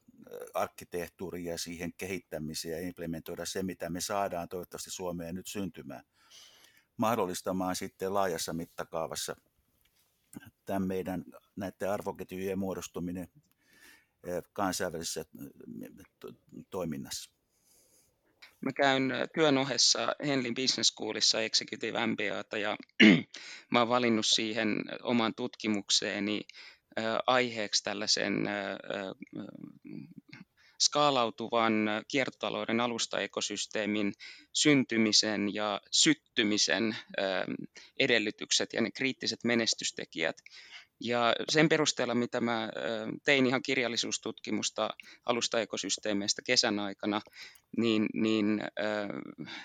arkkitehtuuriin 0.54 1.44
ja 1.44 1.58
siihen 1.58 1.92
kehittämiseen 1.92 2.72
ja 2.82 2.88
implementoida 2.88 3.44
se, 3.44 3.62
mitä 3.62 3.90
me 3.90 4.00
saadaan 4.00 4.48
toivottavasti 4.48 4.90
Suomeen 4.90 5.34
nyt 5.34 5.46
syntymään 5.46 6.04
mahdollistamaan 6.96 7.76
sitten 7.76 8.14
laajassa 8.14 8.52
mittakaavassa 8.52 9.36
tämän 10.66 10.86
meidän 10.86 11.24
näiden 11.56 11.90
arvoketjujen 11.90 12.58
muodostuminen 12.58 13.28
eh, 14.26 14.42
kansainvälisessä 14.52 15.20
eh, 15.20 16.34
toiminnassa. 16.70 17.30
Mä 18.60 18.72
käyn 18.72 19.10
eh, 19.10 19.28
työn 19.34 19.58
ohessa 19.58 20.16
Henlin 20.26 20.54
Business 20.54 20.88
Schoolissa 20.88 21.40
Executive 21.40 22.06
MBAta 22.06 22.58
ja 22.58 22.76
mä 23.72 23.78
oon 23.78 23.88
valinnut 23.88 24.26
siihen 24.26 24.84
oman 25.02 25.34
tutkimukseeni 25.34 26.40
aiheeksi 27.26 27.84
tällaisen 27.84 28.48
skaalautuvan 30.84 31.86
kiertotalouden 32.08 32.80
alustaekosysteemin 32.80 34.12
syntymisen 34.52 35.54
ja 35.54 35.80
syttymisen 35.90 36.96
edellytykset 37.98 38.72
ja 38.72 38.80
ne 38.80 38.90
kriittiset 38.90 39.44
menestystekijät. 39.44 40.36
Ja 41.00 41.34
sen 41.48 41.68
perusteella, 41.68 42.14
mitä 42.14 42.40
mä 42.40 42.68
tein 43.24 43.46
ihan 43.46 43.62
kirjallisuustutkimusta 43.62 44.90
alustaekosysteemeistä 45.26 46.42
kesän 46.46 46.78
aikana, 46.78 47.20
niin, 47.76 48.06
niin 48.14 48.60
äh, 48.60 49.08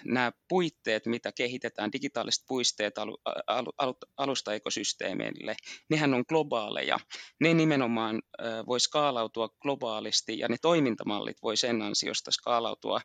nämä 0.06 0.32
puitteet, 0.48 1.06
mitä 1.06 1.32
kehitetään, 1.32 1.92
digitaaliset 1.92 2.44
puisteet 2.48 2.98
alu, 2.98 3.18
alu, 3.48 3.72
alu, 3.78 3.96
alustaekosysteemeille, 4.18 5.56
nehän 5.90 6.14
on 6.14 6.24
globaaleja. 6.30 7.00
Ne 7.40 7.54
nimenomaan 7.54 8.16
äh, 8.16 8.66
voi 8.68 8.80
skaalautua 8.80 9.50
globaalisti 9.62 10.40
ja 10.40 10.48
ne 10.48 10.58
toimintamallit 10.62 11.38
voi 11.44 11.58
sen 11.58 11.82
ansiosta 11.82 12.32
skaalautua 12.32 13.02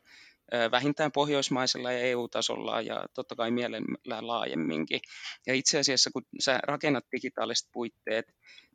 vähintään 0.71 1.13
pohjoismaisella 1.13 1.93
ja 1.93 1.99
EU-tasolla 1.99 2.81
ja 2.81 3.07
totta 3.15 3.37
kai 3.37 3.51
mielellään 3.51 4.27
laajemminkin. 4.27 5.01
Ja 5.47 5.55
itse 5.55 5.79
asiassa 5.79 6.11
kun 6.11 6.23
sä 6.41 6.61
rakennat 6.63 7.05
digitaaliset 7.13 7.69
puitteet 7.73 8.27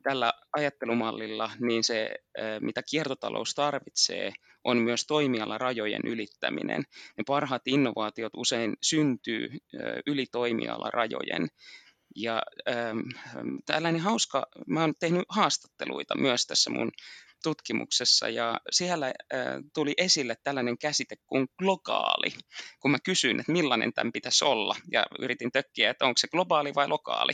tällä 0.02 0.32
ajattelumallilla, 0.52 1.50
niin 1.60 1.84
se 1.84 2.10
mitä 2.60 2.82
kiertotalous 2.90 3.54
tarvitsee 3.54 4.32
on 4.64 4.76
myös 4.78 5.06
toimialarajojen 5.06 6.02
ylittäminen. 6.04 6.82
Ne 7.16 7.24
parhaat 7.26 7.62
innovaatiot 7.66 8.32
usein 8.36 8.76
syntyy 8.82 9.48
yli 10.06 10.26
toimialarajojen. 10.32 11.48
Ja 12.16 12.42
ähm, 12.68 12.98
tällainen 13.66 14.00
hauska, 14.00 14.46
mä 14.66 14.80
oon 14.80 14.94
tehnyt 14.98 15.24
haastatteluita 15.28 16.16
myös 16.16 16.46
tässä 16.46 16.70
mun 16.70 16.92
tutkimuksessa 17.42 18.28
ja 18.28 18.60
siellä 18.70 19.12
tuli 19.74 19.94
esille 19.96 20.36
tällainen 20.44 20.78
käsite 20.78 21.16
kuin 21.26 21.48
globaali, 21.58 22.32
kun 22.80 22.90
mä 22.90 22.98
kysyin, 23.04 23.40
että 23.40 23.52
millainen 23.52 23.92
tämän 23.92 24.12
pitäisi 24.12 24.44
olla 24.44 24.76
ja 24.92 25.06
yritin 25.18 25.52
tökkiä, 25.52 25.90
että 25.90 26.04
onko 26.04 26.18
se 26.18 26.28
globaali 26.28 26.74
vai 26.74 26.88
lokaali. 26.88 27.32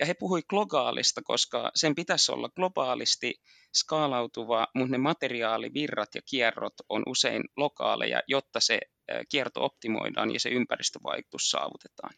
Ja 0.00 0.06
he 0.06 0.14
puhui 0.14 0.42
globaalista, 0.48 1.22
koska 1.24 1.70
sen 1.74 1.94
pitäisi 1.94 2.32
olla 2.32 2.48
globaalisti 2.48 3.34
skaalautuva, 3.74 4.66
mutta 4.74 4.92
ne 4.92 4.98
materiaalivirrat 4.98 6.14
ja 6.14 6.20
kierrot 6.30 6.74
on 6.88 7.02
usein 7.06 7.42
lokaaleja, 7.56 8.22
jotta 8.28 8.60
se 8.60 8.80
kierto 9.28 9.64
optimoidaan 9.64 10.32
ja 10.32 10.40
se 10.40 10.48
ympäristövaikutus 10.48 11.50
saavutetaan. 11.50 12.14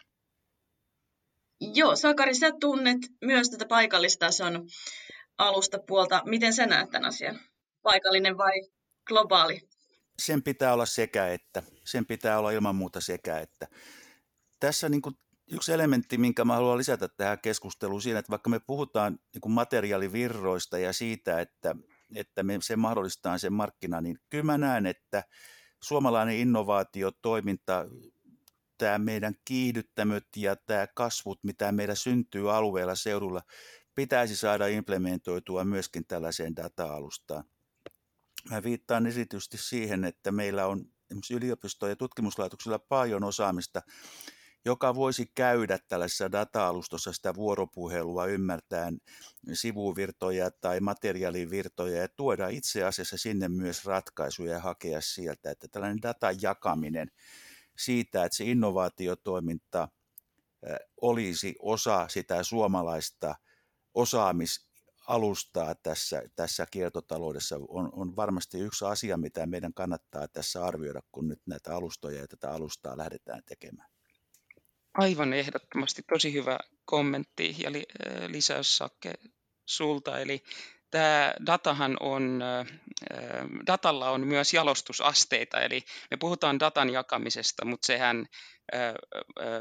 Joo, 1.60 1.96
Sakari, 1.96 2.34
sä 2.34 2.52
tunnet 2.60 2.98
myös 3.24 3.50
tätä 3.50 3.66
paikallistason 3.66 4.66
alustapuolta. 5.38 6.22
Miten 6.24 6.54
sä 6.54 6.66
näet 6.66 6.90
tämän 6.90 7.08
asian? 7.08 7.40
Paikallinen 7.82 8.38
vai 8.38 8.62
globaali? 9.06 9.68
Sen 10.18 10.42
pitää 10.42 10.72
olla 10.72 10.86
sekä 10.86 11.28
että. 11.28 11.62
Sen 11.84 12.06
pitää 12.06 12.38
olla 12.38 12.50
ilman 12.50 12.76
muuta 12.76 13.00
sekä 13.00 13.38
että. 13.38 13.66
Tässä 14.60 14.88
niin 14.88 15.02
kuin 15.02 15.14
yksi 15.52 15.72
elementti, 15.72 16.18
minkä 16.18 16.44
mä 16.44 16.54
haluan 16.54 16.78
lisätä 16.78 17.08
tähän 17.08 17.38
keskusteluun 17.38 18.02
siinä, 18.02 18.18
että 18.18 18.30
vaikka 18.30 18.50
me 18.50 18.60
puhutaan 18.60 19.18
niin 19.34 19.40
kuin 19.40 19.52
materiaalivirroista 19.52 20.78
ja 20.78 20.92
siitä, 20.92 21.40
että, 21.40 21.76
että 22.14 22.42
me 22.42 22.58
se 22.60 22.76
mahdollistaa 22.76 23.38
sen 23.38 23.52
markkina, 23.52 24.00
niin 24.00 24.18
kyllä 24.30 24.44
mä 24.44 24.58
näen, 24.58 24.86
että 24.86 25.24
suomalainen 25.82 26.36
innovaatiotoiminta, 26.36 27.86
tämä 28.78 28.98
meidän 28.98 29.34
kiihdyttämöt 29.44 30.26
ja 30.36 30.56
tämä 30.56 30.86
kasvut, 30.94 31.38
mitä 31.44 31.72
meillä 31.72 31.94
syntyy 31.94 32.56
alueella, 32.56 32.94
seudulla, 32.94 33.42
pitäisi 33.96 34.36
saada 34.36 34.66
implementoitua 34.66 35.64
myöskin 35.64 36.06
tällaiseen 36.06 36.56
data-alustaan. 36.56 37.44
Mä 38.50 38.62
viittaan 38.62 39.06
esitysti 39.06 39.58
siihen, 39.58 40.04
että 40.04 40.32
meillä 40.32 40.66
on 40.66 40.84
yliopistojen 41.30 41.92
ja 41.92 41.96
tutkimuslaitoksilla 41.96 42.78
paljon 42.78 43.24
osaamista, 43.24 43.82
joka 44.64 44.94
voisi 44.94 45.30
käydä 45.34 45.78
tällaisessa 45.88 46.32
data-alustossa 46.32 47.12
sitä 47.12 47.34
vuoropuhelua 47.34 48.26
ymmärtäen 48.26 48.98
sivuvirtoja 49.52 50.50
tai 50.50 50.80
materiaalivirtoja 50.80 52.00
ja 52.00 52.08
tuoda 52.08 52.48
itse 52.48 52.84
asiassa 52.84 53.16
sinne 53.16 53.48
myös 53.48 53.84
ratkaisuja 53.84 54.52
ja 54.52 54.60
hakea 54.60 55.00
sieltä, 55.00 55.50
että 55.50 55.68
tällainen 55.68 56.02
datan 56.02 56.36
jakaminen 56.42 57.10
siitä, 57.78 58.24
että 58.24 58.36
se 58.36 58.44
innovaatiotoiminta 58.44 59.88
olisi 61.00 61.54
osa 61.58 62.08
sitä 62.08 62.42
suomalaista 62.42 63.34
osaamisalustaa 63.96 65.74
tässä, 65.74 66.22
tässä 66.36 66.66
kiertotaloudessa 66.70 67.56
on, 67.68 67.90
on 67.92 68.16
varmasti 68.16 68.58
yksi 68.58 68.84
asia, 68.84 69.16
mitä 69.16 69.46
meidän 69.46 69.74
kannattaa 69.74 70.28
tässä 70.28 70.64
arvioida, 70.64 71.00
kun 71.12 71.28
nyt 71.28 71.40
näitä 71.46 71.74
alustoja 71.76 72.20
ja 72.20 72.28
tätä 72.28 72.50
alustaa 72.50 72.96
lähdetään 72.96 73.42
tekemään. 73.48 73.88
Aivan 74.94 75.32
ehdottomasti 75.32 76.02
tosi 76.12 76.32
hyvä 76.32 76.58
kommentti 76.84 77.56
ja 77.58 77.72
li, 77.72 77.86
lisäys 78.28 78.76
Sakke 78.76 79.12
sulta. 79.66 80.18
Eli 80.20 80.42
tämä 80.90 81.34
datahan 81.46 81.96
on, 82.00 82.40
datalla 83.66 84.10
on 84.10 84.26
myös 84.26 84.54
jalostusasteita, 84.54 85.60
eli 85.60 85.80
me 86.10 86.16
puhutaan 86.16 86.60
datan 86.60 86.90
jakamisesta, 86.90 87.64
mutta 87.64 87.86
sehän 87.86 88.26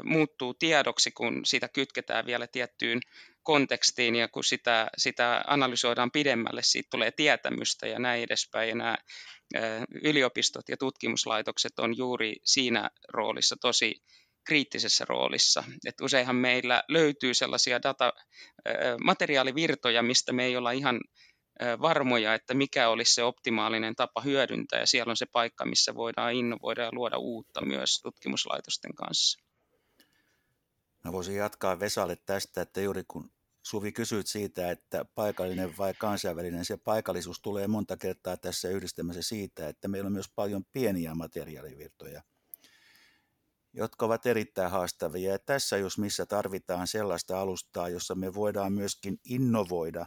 muuttuu 0.04 0.54
tiedoksi, 0.54 1.10
kun 1.10 1.46
sitä 1.46 1.68
kytketään 1.68 2.26
vielä 2.26 2.46
tiettyyn 2.46 3.00
kontekstiin 3.46 4.16
ja 4.16 4.28
kun 4.28 4.44
sitä, 4.44 4.90
sitä 4.96 5.44
analysoidaan 5.46 6.10
pidemmälle, 6.10 6.62
siitä 6.62 6.88
tulee 6.90 7.10
tietämystä 7.10 7.86
ja 7.86 7.98
näin 7.98 8.22
edespäin. 8.22 8.68
Ja 8.68 8.74
nämä 8.74 8.96
yliopistot 10.02 10.68
ja 10.68 10.76
tutkimuslaitokset 10.76 11.78
on 11.78 11.96
juuri 11.96 12.34
siinä 12.44 12.90
roolissa 13.08 13.56
tosi 13.60 13.94
kriittisessä 14.44 15.04
roolissa. 15.08 15.64
Et 15.86 16.00
useinhan 16.00 16.36
meillä 16.36 16.82
löytyy 16.88 17.34
sellaisia 17.34 17.82
data, 17.82 18.12
materiaalivirtoja, 19.04 20.02
mistä 20.02 20.32
me 20.32 20.44
ei 20.44 20.56
olla 20.56 20.70
ihan 20.70 21.00
varmoja, 21.80 22.34
että 22.34 22.54
mikä 22.54 22.88
olisi 22.88 23.14
se 23.14 23.22
optimaalinen 23.22 23.94
tapa 23.96 24.20
hyödyntää, 24.20 24.80
ja 24.80 24.86
siellä 24.86 25.10
on 25.10 25.16
se 25.16 25.26
paikka, 25.32 25.64
missä 25.64 25.94
voidaan 25.94 26.34
innovoida 26.34 26.82
ja 26.82 26.90
luoda 26.92 27.18
uutta 27.18 27.64
myös 27.64 28.00
tutkimuslaitosten 28.02 28.94
kanssa. 28.94 29.42
Mä 31.04 31.12
voisin 31.12 31.36
jatkaa 31.36 31.80
Vesalle 31.80 32.16
tästä, 32.26 32.62
että 32.62 32.80
juuri 32.80 33.02
kun 33.08 33.35
Suvi 33.66 33.92
kysyit 33.92 34.26
siitä, 34.26 34.70
että 34.70 35.04
paikallinen 35.14 35.76
vai 35.78 35.94
kansainvälinen, 35.94 36.64
se 36.64 36.76
paikallisuus 36.76 37.40
tulee 37.40 37.66
monta 37.66 37.96
kertaa 37.96 38.36
tässä 38.36 38.68
yhdistämässä 38.68 39.22
siitä, 39.22 39.68
että 39.68 39.88
meillä 39.88 40.06
on 40.06 40.12
myös 40.12 40.30
paljon 40.34 40.64
pieniä 40.72 41.14
materiaalivirtoja, 41.14 42.22
jotka 43.72 44.06
ovat 44.06 44.26
erittäin 44.26 44.70
haastavia. 44.70 45.32
Ja 45.32 45.38
tässä 45.38 45.76
jos 45.76 45.98
missä 45.98 46.26
tarvitaan 46.26 46.86
sellaista 46.86 47.40
alustaa, 47.40 47.88
jossa 47.88 48.14
me 48.14 48.34
voidaan 48.34 48.72
myöskin 48.72 49.18
innovoida 49.24 50.06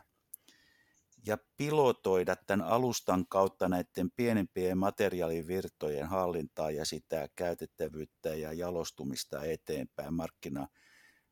ja 1.25 1.37
pilotoida 1.57 2.35
tämän 2.35 2.67
alustan 2.67 3.25
kautta 3.27 3.69
näiden 3.69 4.11
pienempien 4.15 4.77
materiaalivirtojen 4.77 6.07
hallintaa 6.07 6.71
ja 6.71 6.85
sitä 6.85 7.29
käytettävyyttä 7.35 8.35
ja 8.35 8.53
jalostumista 8.53 9.43
eteenpäin 9.43 10.13
markkinaan. 10.13 10.67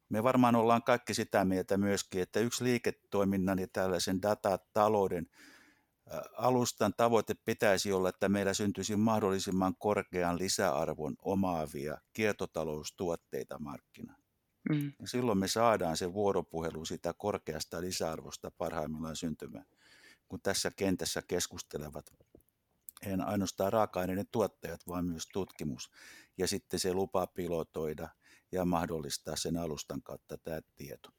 Me 0.09 0.23
varmaan 0.23 0.55
ollaan 0.55 0.83
kaikki 0.83 1.13
sitä 1.13 1.45
mieltä 1.45 1.77
myöskin, 1.77 2.21
että 2.21 2.39
yksi 2.39 2.63
liiketoiminnan 2.63 3.59
ja 3.59 3.67
tällaisen 3.73 4.21
datatalouden 4.21 5.27
alustan 6.37 6.93
tavoite 6.97 7.33
pitäisi 7.45 7.91
olla, 7.91 8.09
että 8.09 8.29
meillä 8.29 8.53
syntyisi 8.53 8.95
mahdollisimman 8.95 9.75
korkean 9.75 10.37
lisäarvon 10.37 11.15
omaavia 11.21 11.97
kiertotaloustuotteita 12.13 13.59
markkinaan. 13.59 14.21
Mm. 14.69 14.93
Ja 14.99 15.07
silloin 15.07 15.37
me 15.37 15.47
saadaan 15.47 15.97
se 15.97 16.13
vuoropuhelu 16.13 16.85
sitä 16.85 17.13
korkeasta 17.13 17.81
lisäarvosta 17.81 18.51
parhaimmillaan 18.57 19.15
syntymään, 19.15 19.65
kun 20.27 20.41
tässä 20.41 20.71
kentässä 20.75 21.21
keskustelevat 21.27 22.13
en 23.05 23.21
ainoastaan 23.21 23.73
raaka-aineiden 23.73 24.27
tuottajat, 24.31 24.87
vaan 24.87 25.05
myös 25.05 25.27
tutkimus. 25.33 25.91
Ja 26.37 26.47
sitten 26.47 26.79
se 26.79 26.93
lupa 26.93 27.27
pilotoida 27.27 28.09
ja 28.51 28.65
mahdollistaa 28.65 29.35
sen 29.35 29.57
alustan 29.57 30.01
kautta 30.01 30.37
tämä 30.37 30.61
tieto. 30.75 31.09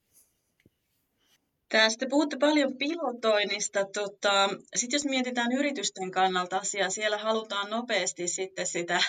Tästä 1.68 2.06
puhutte 2.10 2.36
paljon 2.36 2.76
pilotoinnista. 2.76 3.84
Tota, 3.84 4.48
sitten 4.76 4.96
jos 4.96 5.04
mietitään 5.04 5.52
yritysten 5.52 6.10
kannalta 6.10 6.56
asiaa, 6.56 6.90
siellä 6.90 7.18
halutaan 7.18 7.70
nopeasti 7.70 8.28
sitten 8.28 8.66
sitä 8.66 9.02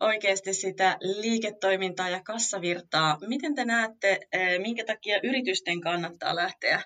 oikeasti 0.00 0.54
sitä 0.54 0.96
liiketoimintaa 1.00 2.08
ja 2.08 2.22
kassavirtaa. 2.22 3.18
Miten 3.26 3.54
te 3.54 3.64
näette, 3.64 4.20
eh, 4.32 4.58
minkä 4.58 4.84
takia 4.84 5.20
yritysten 5.22 5.80
kannattaa 5.80 6.36
lähteä, 6.36 6.82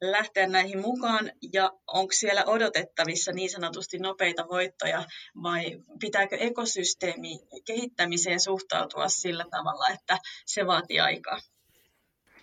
lähteä 0.00 0.46
näihin 0.46 0.80
mukaan 0.80 1.32
ja 1.52 1.72
onko 1.86 2.12
siellä 2.12 2.44
odotettavissa 2.44 3.32
niin 3.32 3.50
sanotusti 3.50 3.98
nopeita 3.98 4.48
voittoja 4.48 5.04
vai 5.42 5.82
pitääkö 6.00 6.36
ekosysteemi 6.36 7.38
kehittämiseen 7.64 8.40
suhtautua 8.40 9.08
sillä 9.08 9.44
tavalla, 9.50 9.88
että 9.94 10.18
se 10.46 10.66
vaatii 10.66 11.00
aikaa? 11.00 11.40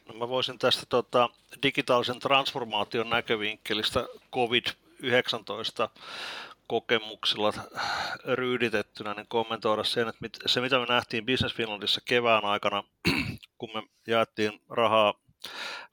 No 0.08 0.14
mä 0.14 0.30
voisin 0.30 0.60
tästä 0.60 0.84
tota, 0.90 1.30
digitaalisen 1.64 2.20
transformaation 2.20 3.10
näkövinkkelistä 3.10 4.06
COVID-19 4.36 5.90
kokemuksilla 6.68 7.54
ryyditettynä 8.26 9.14
niin 9.14 9.28
kommentoida 9.28 9.84
sen, 9.84 10.08
että 10.08 10.40
se 10.46 10.62
mitä 10.62 10.80
me 10.80 10.86
nähtiin 10.86 11.26
Business 11.26 11.56
Finlandissa 11.56 12.02
kevään 12.06 12.46
aikana, 12.46 12.84
kun 13.58 13.70
me 13.74 13.84
jaettiin 14.08 14.62
rahaa 14.70 15.14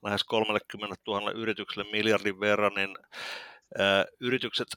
lähes 0.03 0.25
30 0.25 0.97
000 1.07 1.31
yritykselle 1.31 1.91
miljardin 1.91 2.41
verran, 2.41 2.73
niin 2.75 2.97
ää, 3.79 4.05
yritykset 4.21 4.69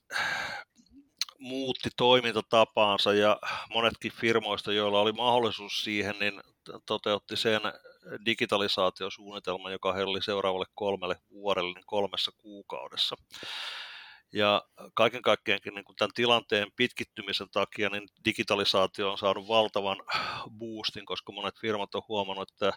muutti 1.40 1.90
toimintatapaansa 1.98 3.14
ja 3.14 3.40
monetkin 3.74 4.12
firmoista, 4.12 4.74
joilla 4.74 5.02
oli 5.02 5.12
mahdollisuus 5.12 5.84
siihen, 5.84 6.16
niin 6.20 6.42
toteutti 6.86 7.36
sen 7.36 7.62
digitalisaatiosuunnitelman, 8.26 9.72
joka 9.72 9.94
heillä 9.94 10.12
oli 10.12 10.22
seuraavalle 10.22 10.66
kolmelle 10.76 11.16
vuodelle 11.32 11.74
niin 11.74 11.86
kolmessa 11.86 12.32
kuukaudessa. 12.38 13.16
Ja 14.34 14.62
kaiken 14.94 15.22
kaikkiaankin 15.22 15.74
niin 15.74 15.86
kuin 15.86 15.96
tämän 15.96 16.14
tilanteen 16.16 16.68
pitkittymisen 16.76 17.50
takia 17.50 17.90
niin 17.90 18.08
digitalisaatio 18.26 19.12
on 19.12 19.18
saanut 19.18 19.48
valtavan 19.48 19.98
boostin, 20.60 21.06
koska 21.06 21.32
monet 21.32 21.60
firmat 21.60 21.96
on 21.96 22.02
huomannut, 22.08 22.52
että 22.52 22.74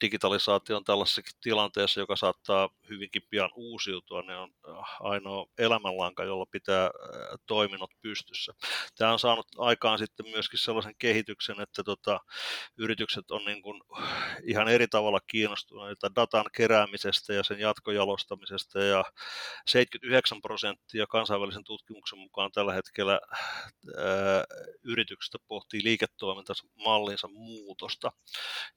digitalisaatio 0.00 0.76
on 0.76 0.84
tällaisessakin 0.84 1.32
tilanteessa, 1.40 2.00
joka 2.00 2.16
saattaa 2.16 2.68
hyvinkin 2.88 3.22
pian 3.30 3.50
uusiutua, 3.54 4.22
niin 4.22 4.36
on 4.36 4.54
ainoa 5.00 5.46
elämänlanka, 5.58 6.24
jolla 6.24 6.46
pitää 6.46 6.90
toiminnot 7.46 7.90
pystyssä. 8.02 8.52
Tämä 8.98 9.12
on 9.12 9.18
saanut 9.18 9.46
aikaan 9.58 9.98
sitten 9.98 10.26
myöskin 10.30 10.58
sellaisen 10.58 10.94
kehityksen, 10.98 11.60
että 11.60 11.82
tota, 11.82 12.20
yritykset 12.78 13.30
on 13.30 13.44
niin 13.44 13.62
kuin 13.62 13.82
ihan 14.42 14.68
eri 14.68 14.88
tavalla 14.88 15.20
kiinnostuneita 15.26 16.14
datan 16.14 16.46
keräämisestä 16.56 17.34
ja 17.34 17.42
sen 17.42 17.60
jatkojalostamisesta 17.60 18.80
ja 18.80 19.04
79 19.66 20.40
prosenttia 20.44 21.06
kansainvälisen 21.06 21.64
tutkimuksen 21.64 22.18
mukaan 22.18 22.52
tällä 22.52 22.72
hetkellä 22.72 23.20
ää, 23.98 24.44
yrityksistä 24.82 25.38
pohtii 25.48 25.84
liiketoimintamallinsa 25.84 27.28
muutosta. 27.28 28.12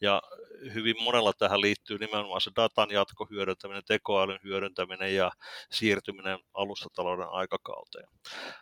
Ja 0.02 0.22
hyvin 0.74 1.04
monella 1.04 1.34
tähän 1.34 1.62
liittyy 1.62 1.98
nimenomaan 1.98 2.42
se 2.42 2.52
datan 2.56 2.92
jatkohyödyntäminen, 2.92 3.84
tekoälyn 3.88 4.40
hyödyntäminen 4.44 5.16
ja 5.16 5.32
siirtyminen 5.72 6.40
alustatalouden 6.54 7.30
aikakauteen. 7.30 8.08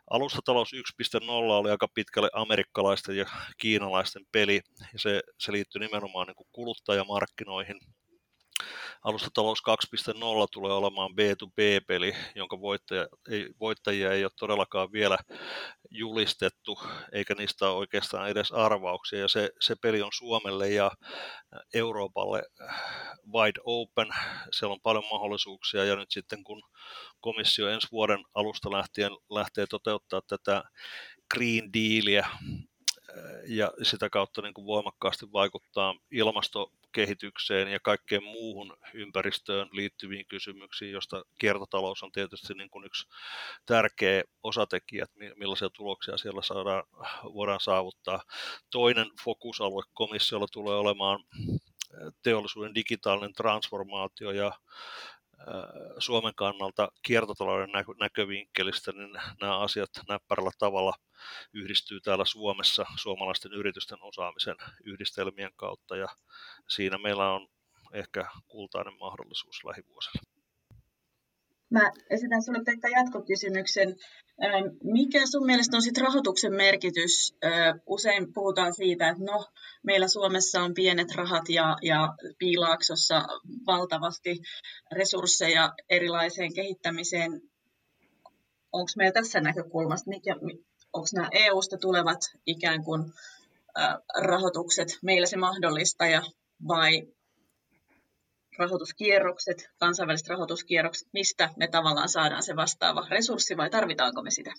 Alustatalous 0.10 0.74
1.0 0.74 1.30
oli 1.30 1.72
aika 1.72 1.88
pitkälle 1.88 2.30
amerikkalaisten 2.34 3.18
ja 3.18 3.26
kiinalaisten 3.58 4.26
peli, 4.32 4.62
ja 4.94 5.00
se, 5.00 5.22
se 5.40 5.52
liittyy 5.52 5.80
nimenomaan 5.80 6.28
niin 6.28 6.36
kuin 6.36 6.48
kuluttajamarkkinoihin, 6.52 7.80
Alustatalous 9.06 9.60
2.0 9.60 10.16
tulee 10.52 10.74
olemaan 10.74 11.12
B2B-peli, 11.12 12.16
jonka 12.36 12.62
voittaja, 12.62 13.08
ei, 13.30 13.50
voittajia 13.60 14.12
ei 14.12 14.24
ole 14.24 14.32
todellakaan 14.40 14.92
vielä 14.92 15.18
julistettu, 15.92 16.80
eikä 17.12 17.36
niistä 17.36 17.70
ole 17.70 17.78
oikeastaan 17.78 18.30
edes 18.30 18.52
arvauksia. 18.52 19.20
Ja 19.20 19.28
se, 19.28 19.50
se 19.62 19.76
peli 19.76 20.02
on 20.02 20.12
Suomelle 20.14 20.70
ja 20.70 20.92
Euroopalle 21.74 22.44
wide 23.34 23.60
open. 23.66 24.08
Siellä 24.52 24.74
on 24.74 24.82
paljon 24.84 25.06
mahdollisuuksia 25.12 25.86
ja 25.86 25.96
nyt 25.96 26.12
sitten 26.12 26.44
kun 26.44 26.62
komissio 27.20 27.70
ensi 27.70 27.88
vuoden 27.92 28.24
alusta 28.34 28.72
lähtien 28.72 29.12
lähtee 29.30 29.66
toteuttaa 29.68 30.22
tätä 30.28 30.64
Green 31.34 31.74
Dealia, 31.74 32.28
ja 33.48 33.72
sitä 33.84 34.10
kautta 34.10 34.42
niin 34.42 34.54
kuin 34.54 34.68
voimakkaasti 34.68 35.32
vaikuttaa 35.34 35.96
ilmastokehitykseen 36.12 37.68
ja 37.68 37.80
kaikkeen 37.80 38.24
muuhun 38.24 38.78
ympäristöön 38.94 39.70
liittyviin 39.72 40.26
kysymyksiin, 40.26 40.92
josta 40.92 41.24
kiertotalous 41.40 42.04
on 42.04 42.12
tietysti 42.12 42.54
niin 42.54 42.70
kuin 42.70 42.86
yksi 42.86 43.08
tärkeä 43.66 44.24
osatekijä, 44.44 45.06
millaisia 45.36 45.70
tuloksia 45.70 46.18
siellä 46.18 46.42
saadaan, 46.42 46.84
voidaan 47.34 47.60
saavuttaa. 47.60 48.24
Toinen 48.72 49.08
fokusalue 49.24 49.84
komissiolla 49.94 50.48
tulee 50.52 50.76
olemaan 50.76 51.24
teollisuuden 52.24 52.76
digitaalinen 52.76 53.34
transformaatio 53.34 54.32
ja 54.32 54.52
Suomen 56.00 56.36
kannalta 56.36 56.92
kiertotalouden 57.02 57.70
näkövinkkelistä, 58.00 58.92
niin 58.92 59.20
nämä 59.42 59.60
asiat 59.60 59.90
näppärällä 60.10 60.52
tavalla 60.60 60.94
yhdistyy 61.54 62.02
täällä 62.02 62.26
Suomessa 62.26 62.86
suomalaisten 62.96 63.54
yritysten 63.54 64.02
osaamisen 64.02 64.56
yhdistelmien 64.84 65.52
kautta 65.56 65.96
ja 65.96 66.08
siinä 66.70 66.98
meillä 66.98 67.34
on 67.34 67.48
ehkä 67.94 68.26
kultainen 68.48 69.00
mahdollisuus 69.00 69.64
lähivuosille. 69.64 70.35
Mä 71.70 71.92
esitän 72.10 72.44
sinulle 72.44 72.64
Pekka 72.66 72.88
jatkokysymyksen. 72.88 73.96
Mikä 74.84 75.26
sun 75.26 75.46
mielestä 75.46 75.78
on 75.78 75.82
sit 75.82 75.98
rahoituksen 75.98 76.54
merkitys? 76.54 77.36
Usein 77.88 78.34
puhutaan 78.34 78.74
siitä, 78.74 79.10
että 79.10 79.24
no, 79.24 79.46
meillä 79.84 80.08
Suomessa 80.08 80.62
on 80.62 80.74
pienet 80.74 81.16
rahat 81.16 81.50
ja, 81.50 81.78
ja 81.82 82.16
Piilaaksossa 82.40 83.28
valtavasti 83.68 84.42
resursseja 84.92 85.74
erilaiseen 85.90 86.54
kehittämiseen. 86.54 87.42
Onko 88.72 88.92
meillä 88.98 89.14
tässä 89.14 89.40
näkökulmasta, 89.40 90.12
onko 90.94 91.08
nämä 91.14 91.30
EU-sta 91.32 91.78
tulevat 91.78 92.20
ikään 92.46 92.84
kuin 92.84 93.14
rahoitukset 94.22 94.88
meillä 95.02 95.28
se 95.28 95.38
mahdollistaja 95.38 96.22
vai 96.68 97.08
rahoituskierrokset, 98.58 99.70
kansainväliset 99.78 100.28
rahoituskierrokset, 100.28 101.08
mistä 101.14 101.50
me 101.56 101.68
tavallaan 101.68 102.10
saadaan 102.10 102.44
se 102.44 102.56
vastaava 102.56 103.08
resurssi 103.10 103.58
vai 103.58 103.70
tarvitaanko 103.70 104.22
me 104.22 104.32
sitä? 104.32 104.54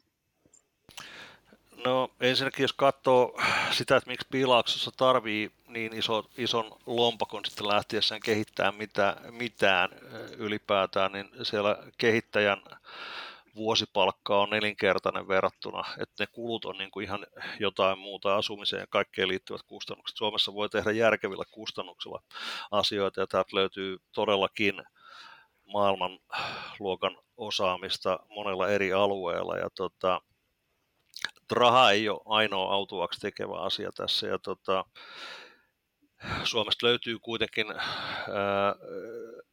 No 1.85 2.11
ensinnäkin 2.20 2.64
jos 2.64 2.72
katsoo 2.72 3.40
sitä, 3.70 3.96
että 3.96 4.11
miksi 4.11 4.26
piilaaksossa 4.30 4.90
tarvii 4.96 5.50
niin 5.68 5.92
iso, 5.92 6.24
ison 6.38 6.78
lompakon 6.87 7.44
sitten 7.44 7.68
lähtiessään 7.68 8.20
kehittää 8.20 8.72
mitä, 8.72 9.16
mitään 9.30 9.90
ylipäätään, 10.38 11.12
niin 11.12 11.30
siellä 11.42 11.78
kehittäjän 11.98 12.62
vuosipalkka 13.56 14.40
on 14.40 14.50
nelinkertainen 14.50 15.28
verrattuna, 15.28 15.84
että 15.98 16.22
ne 16.22 16.26
kulut 16.26 16.64
on 16.64 16.78
niin 16.78 16.90
kuin 16.90 17.04
ihan 17.04 17.26
jotain 17.60 17.98
muuta 17.98 18.36
asumiseen 18.36 18.80
ja 18.80 18.86
kaikkeen 18.90 19.28
liittyvät 19.28 19.62
kustannukset. 19.66 20.16
Suomessa 20.16 20.54
voi 20.54 20.68
tehdä 20.68 20.90
järkevillä 20.90 21.44
kustannuksilla 21.50 22.22
asioita 22.70 23.20
ja 23.20 23.26
täältä 23.26 23.56
löytyy 23.56 23.96
todellakin 24.12 24.82
maailmanluokan 25.64 27.18
osaamista 27.36 28.18
monella 28.28 28.68
eri 28.68 28.92
alueella 28.92 29.56
ja 29.56 29.68
tota, 29.70 30.20
raha 31.50 31.90
ei 31.90 32.08
ole 32.08 32.20
ainoa 32.24 32.72
autuaksi 32.74 33.20
tekevä 33.20 33.60
asia 33.60 33.90
tässä 33.92 34.26
ja 34.26 34.38
tota, 34.38 34.84
Suomesta 36.44 36.86
löytyy 36.86 37.18
kuitenkin 37.18 37.66
ää, 37.70 38.74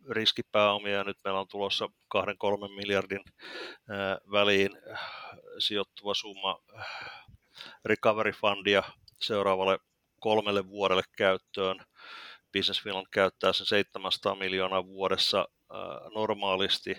riskipääomia 0.09 1.03
nyt 1.03 1.17
meillä 1.23 1.39
on 1.39 1.47
tulossa 1.47 1.89
2-3 2.17 2.19
miljardin 2.75 3.21
väliin 4.31 4.71
sijoittuva 5.59 6.13
summa 6.13 6.59
recovery 7.85 8.31
fundia 8.31 8.83
seuraavalle 9.21 9.77
kolmelle 10.19 10.67
vuodelle 10.67 11.03
käyttöön. 11.17 11.85
Business 12.53 12.83
Finland 12.83 13.07
käyttää 13.11 13.53
sen 13.53 13.65
700 13.65 14.35
miljoonaa 14.35 14.87
vuodessa 14.87 15.47
normaalisti 16.15 16.95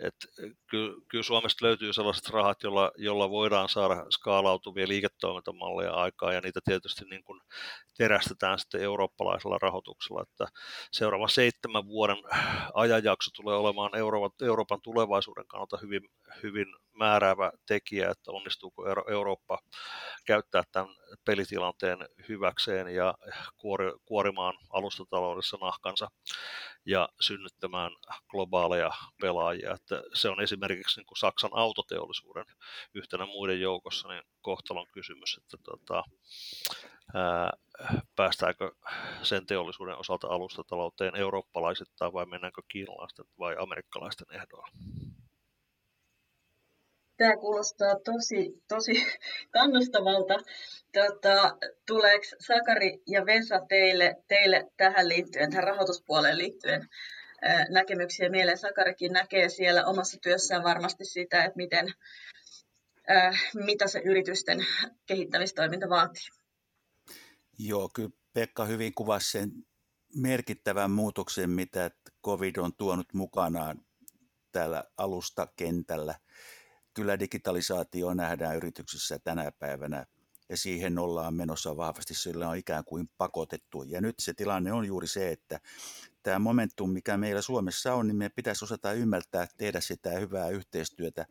et 0.00 0.14
kyllä, 0.70 1.00
kyllä 1.08 1.22
Suomesta 1.22 1.66
löytyy 1.66 1.92
sellaiset 1.92 2.28
rahat, 2.28 2.62
jolla, 2.62 2.92
jolla 2.96 3.30
voidaan 3.30 3.68
saada 3.68 4.06
skaalautuvia 4.10 4.88
liiketoimintamalleja 4.88 5.92
aikaan, 5.92 6.34
ja 6.34 6.40
niitä 6.40 6.60
tietysti 6.64 7.04
niin 7.04 7.24
kuin 7.24 7.40
terästetään 7.96 8.58
sitten 8.58 8.82
eurooppalaisella 8.82 9.58
rahoituksella, 9.62 10.22
että 10.22 10.46
seuraava 10.92 11.28
seitsemän 11.28 11.86
vuoden 11.86 12.16
ajanjakso 12.74 13.30
tulee 13.36 13.56
olemaan 13.56 13.96
Euroopan, 13.96 14.30
Euroopan 14.42 14.82
tulevaisuuden 14.82 15.46
kannalta 15.46 15.78
hyvin, 15.82 16.02
hyvin 16.42 16.66
määräävä 17.00 17.52
tekijä, 17.66 18.10
että 18.10 18.30
onnistuuko 18.30 18.84
Eurooppa 19.10 19.58
käyttää 20.26 20.62
tämän 20.72 20.94
pelitilanteen 21.24 21.98
hyväkseen 22.28 22.88
ja 22.94 23.14
kuorimaan 24.04 24.54
alustataloudessa 24.70 25.58
nahkansa 25.60 26.08
ja 26.86 27.08
synnyttämään 27.20 27.92
globaaleja 28.28 28.90
pelaajia. 29.20 29.74
Että 29.74 30.02
se 30.14 30.28
on 30.28 30.42
esimerkiksi 30.42 31.00
niin 31.00 31.06
kuin 31.06 31.18
Saksan 31.18 31.50
autoteollisuuden 31.52 32.46
yhtenä 32.94 33.26
muiden 33.26 33.60
joukossa 33.60 34.08
niin 34.08 34.22
kohtalon 34.40 34.86
kysymys, 34.92 35.38
että 35.38 35.56
tota, 35.64 36.04
ää, 37.14 37.50
päästäänkö 38.16 38.72
sen 39.22 39.46
teollisuuden 39.46 39.96
osalta 39.96 40.28
alustatalouteen 40.28 41.16
eurooppalaisittain 41.16 42.12
vai 42.12 42.26
mennäänkö 42.26 42.62
kiinalaisten 42.68 43.24
vai 43.38 43.56
amerikkalaisten 43.58 44.26
ehdoilla? 44.30 44.68
Tämä 47.20 47.36
kuulostaa 47.36 47.94
tosi, 48.04 48.62
tosi 48.68 48.92
kannustavalta. 49.56 50.34
Tota, 50.92 51.56
tuleeko 51.86 52.24
Sakari 52.46 53.02
ja 53.06 53.26
Vesa 53.26 53.60
teille, 53.68 54.16
teille 54.28 54.70
tähän 54.76 55.08
liittyen, 55.08 55.50
tähän 55.50 55.64
rahoituspuoleen 55.64 56.38
liittyen 56.38 56.88
näkemyksiä 57.68 58.28
mieleen? 58.28 58.58
Sakarikin 58.58 59.12
näkee 59.12 59.48
siellä 59.48 59.86
omassa 59.86 60.18
työssään 60.22 60.62
varmasti 60.62 61.04
sitä, 61.04 61.44
että 61.44 61.56
miten, 61.56 61.94
mitä 63.54 63.88
se 63.88 63.98
yritysten 64.04 64.66
kehittämistoiminta 65.06 65.88
vaatii. 65.88 66.28
Joo, 67.58 67.90
kyllä 67.94 68.10
Pekka 68.32 68.64
hyvin 68.64 68.94
kuvasi 68.94 69.30
sen 69.30 69.50
merkittävän 70.16 70.90
muutoksen, 70.90 71.50
mitä 71.50 71.90
COVID 72.24 72.56
on 72.56 72.74
tuonut 72.76 73.14
mukanaan 73.14 73.80
täällä 74.52 74.84
alustakentällä 74.96 76.14
kyllä 76.94 77.18
digitalisaatio 77.18 78.14
nähdään 78.14 78.56
yrityksissä 78.56 79.18
tänä 79.18 79.52
päivänä 79.58 80.06
ja 80.50 80.56
siihen 80.56 80.98
ollaan 80.98 81.34
menossa 81.34 81.76
vahvasti, 81.76 82.14
sillä 82.14 82.48
on 82.48 82.56
ikään 82.56 82.84
kuin 82.84 83.10
pakotettu. 83.18 83.82
Ja 83.82 84.00
nyt 84.00 84.14
se 84.18 84.34
tilanne 84.34 84.72
on 84.72 84.84
juuri 84.84 85.06
se, 85.06 85.32
että 85.32 85.60
tämä 86.22 86.38
momentum, 86.38 86.90
mikä 86.90 87.16
meillä 87.16 87.42
Suomessa 87.42 87.94
on, 87.94 88.06
niin 88.06 88.16
meidän 88.16 88.34
pitäisi 88.36 88.64
osata 88.64 88.92
ymmärtää, 88.92 89.46
tehdä 89.56 89.80
sitä 89.80 90.10
hyvää 90.10 90.48
yhteistyötä 90.48 91.26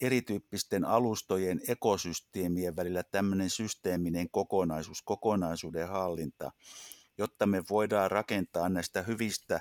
erityyppisten 0.00 0.84
alustojen 0.84 1.60
ekosysteemien 1.68 2.76
välillä 2.76 3.02
tämmöinen 3.02 3.50
systeeminen 3.50 4.30
kokonaisuus, 4.30 5.02
kokonaisuuden 5.02 5.88
hallinta, 5.88 6.52
jotta 7.18 7.46
me 7.46 7.62
voidaan 7.70 8.10
rakentaa 8.10 8.68
näistä 8.68 9.02
hyvistä 9.02 9.60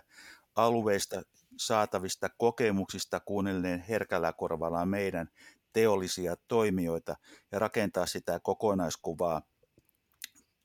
alueista 0.56 1.22
saatavista 1.58 2.30
kokemuksista 2.38 3.20
kuunnelleen 3.20 3.80
herkällä 3.90 4.34
korvalla 4.34 4.86
meidän 4.86 5.30
teollisia 5.74 6.36
toimijoita 6.48 7.16
ja 7.52 7.60
rakentaa 7.60 8.06
sitä 8.06 8.40
kokonaiskuvaa 8.40 9.42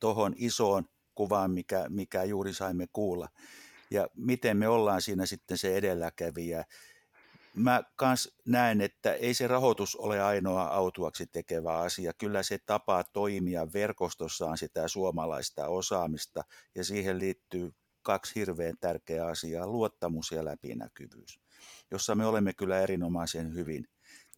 tuohon 0.00 0.34
isoon 0.36 0.84
kuvaan, 1.14 1.50
mikä, 1.50 1.86
mikä 1.88 2.24
juuri 2.24 2.54
saimme 2.54 2.86
kuulla. 2.92 3.28
Ja 3.90 4.08
miten 4.14 4.56
me 4.56 4.68
ollaan 4.68 5.02
siinä 5.02 5.26
sitten 5.26 5.58
se 5.58 5.76
edelläkävijä. 5.76 6.64
Mä 7.54 7.82
kans 7.96 8.36
näen, 8.46 8.80
että 8.80 9.14
ei 9.14 9.34
se 9.34 9.46
rahoitus 9.46 9.96
ole 9.96 10.22
ainoa 10.22 10.62
autuaksi 10.62 11.26
tekevä 11.26 11.78
asia. 11.78 12.12
Kyllä 12.12 12.42
se 12.42 12.58
tapa 12.66 13.04
toimia 13.04 13.72
verkostossa 13.72 14.46
on 14.46 14.58
sitä 14.58 14.88
suomalaista 14.88 15.66
osaamista 15.66 16.44
ja 16.74 16.84
siihen 16.84 17.18
liittyy 17.18 17.72
kaksi 18.02 18.34
hirveän 18.34 18.74
tärkeää 18.80 19.26
asiaa, 19.26 19.66
luottamus 19.66 20.30
ja 20.30 20.44
läpinäkyvyys, 20.44 21.40
jossa 21.90 22.14
me 22.14 22.26
olemme 22.26 22.52
kyllä 22.52 22.80
erinomaisen 22.80 23.54
hyvin 23.54 23.88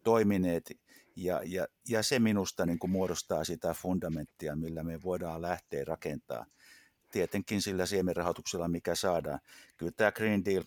toimineet 0.04 0.70
ja, 1.16 1.40
ja, 1.44 1.66
ja 1.88 2.02
se 2.02 2.18
minusta 2.18 2.66
niin 2.66 2.78
kuin 2.78 2.90
muodostaa 2.90 3.44
sitä 3.44 3.74
fundamenttia, 3.74 4.56
millä 4.56 4.82
me 4.82 5.02
voidaan 5.02 5.42
lähteä 5.42 5.84
rakentamaan. 5.84 6.46
Tietenkin 7.12 7.62
sillä 7.62 7.86
siemenrahoituksella, 7.86 8.68
mikä 8.68 8.94
saadaan. 8.94 9.40
Kyllä 9.76 9.92
tämä 9.96 10.12
Green 10.12 10.44
Deal 10.44 10.64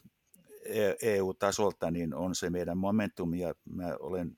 EU-tasolta 1.01 1.91
niin 1.91 2.13
on 2.13 2.35
se 2.35 2.49
meidän 2.49 2.77
momentum 2.77 3.33
ja 3.33 3.53
mä 3.65 3.95
olen 3.99 4.37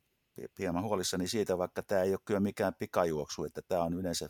hieman 0.60 0.84
huolissani 0.84 1.28
siitä, 1.28 1.58
vaikka 1.58 1.84
tämä 1.84 2.02
ei 2.02 2.12
ole 2.12 2.20
kyllä 2.26 2.40
mikään 2.40 2.74
pikajuoksu, 2.80 3.44
että 3.44 3.62
tämä 3.62 3.84
on 3.84 3.94
yleensä 3.94 4.30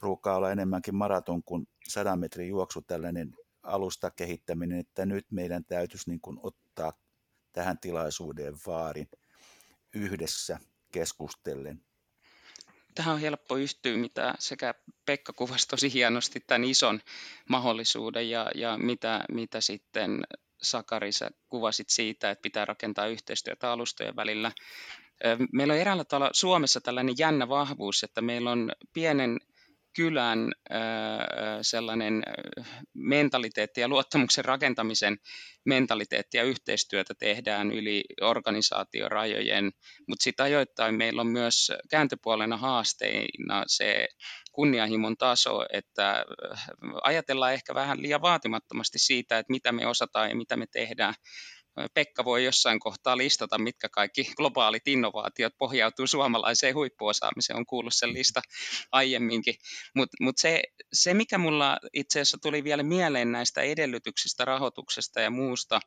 ruukaa 0.00 0.36
olla 0.36 0.50
enemmänkin 0.50 0.94
maraton 0.94 1.42
kuin 1.42 1.68
sadan 1.88 2.18
metrin 2.18 2.48
juoksu 2.48 2.82
tällainen 2.82 3.36
alusta 3.62 4.10
kehittäminen, 4.10 4.78
että 4.78 5.06
nyt 5.06 5.26
meidän 5.30 5.64
täytyisi 5.64 6.10
niin 6.10 6.20
kuin 6.20 6.38
ottaa 6.42 6.92
tähän 7.52 7.78
tilaisuuden 7.78 8.54
vaarin 8.66 9.08
yhdessä 9.94 10.58
keskustellen. 10.92 11.82
Tähän 12.94 13.14
on 13.14 13.20
helppo 13.20 13.56
yhtyä, 13.56 13.96
mitä 13.96 14.34
sekä 14.38 14.74
Pekka 15.06 15.32
kuvasi 15.32 15.68
tosi 15.68 15.92
hienosti 15.92 16.40
tämän 16.40 16.64
ison 16.64 17.00
mahdollisuuden 17.48 18.30
ja, 18.30 18.50
ja 18.54 18.78
mitä, 18.78 19.24
mitä 19.28 19.60
sitten 19.60 20.22
Sakari, 20.62 21.12
sä 21.12 21.30
kuvasit 21.48 21.88
siitä, 21.88 22.30
että 22.30 22.42
pitää 22.42 22.64
rakentaa 22.64 23.06
yhteistyötä 23.06 23.72
alustojen 23.72 24.16
välillä. 24.16 24.52
Meillä 25.52 25.72
on 25.74 25.80
eräällä 25.80 26.04
tavalla 26.04 26.30
Suomessa 26.32 26.80
tällainen 26.80 27.14
jännä 27.18 27.48
vahvuus, 27.48 28.02
että 28.04 28.20
meillä 28.20 28.50
on 28.50 28.72
pienen 28.92 29.38
kylän 29.96 30.52
sellainen 31.62 32.22
mentaliteetti 32.94 33.80
ja 33.80 33.88
luottamuksen 33.88 34.44
rakentamisen 34.44 35.16
mentaliteetti 35.64 36.36
ja 36.36 36.44
yhteistyötä 36.44 37.14
tehdään 37.14 37.72
yli 37.72 38.04
organisaatiorajojen, 38.20 39.70
mutta 40.08 40.22
sitten 40.22 40.44
ajoittain 40.44 40.94
meillä 40.94 41.20
on 41.20 41.26
myös 41.26 41.72
kääntöpuolena 41.90 42.56
haasteina 42.56 43.64
se 43.66 44.08
kunnianhimon 44.52 45.16
taso, 45.16 45.66
että 45.72 46.24
ajatellaan 47.02 47.52
ehkä 47.52 47.74
vähän 47.74 48.02
liian 48.02 48.22
vaatimattomasti 48.22 48.98
siitä, 48.98 49.38
että 49.38 49.52
mitä 49.52 49.72
me 49.72 49.86
osataan 49.86 50.28
ja 50.28 50.36
mitä 50.36 50.56
me 50.56 50.66
tehdään 50.66 51.14
Pekka 51.94 52.24
voi 52.24 52.44
jossain 52.44 52.80
kohtaa 52.80 53.16
listata, 53.16 53.58
mitkä 53.58 53.88
kaikki 53.88 54.32
globaalit 54.36 54.88
innovaatiot 54.88 55.52
pohjautuu 55.58 56.06
suomalaiseen 56.06 56.74
huippuosaamiseen. 56.74 57.56
On 57.56 57.66
kuullut 57.66 57.94
sen 57.94 58.12
lista 58.12 58.40
aiemminkin. 58.92 59.54
Mutta 59.94 60.16
mut 60.20 60.38
se, 60.38 60.62
se, 60.92 61.14
mikä 61.14 61.38
mulla 61.38 61.78
itse 61.92 62.20
asiassa 62.20 62.38
tuli 62.42 62.64
vielä 62.64 62.82
mieleen 62.82 63.32
näistä 63.32 63.60
edellytyksistä, 63.60 64.44
rahoituksesta 64.44 65.20
ja 65.20 65.30
muusta, 65.30 65.80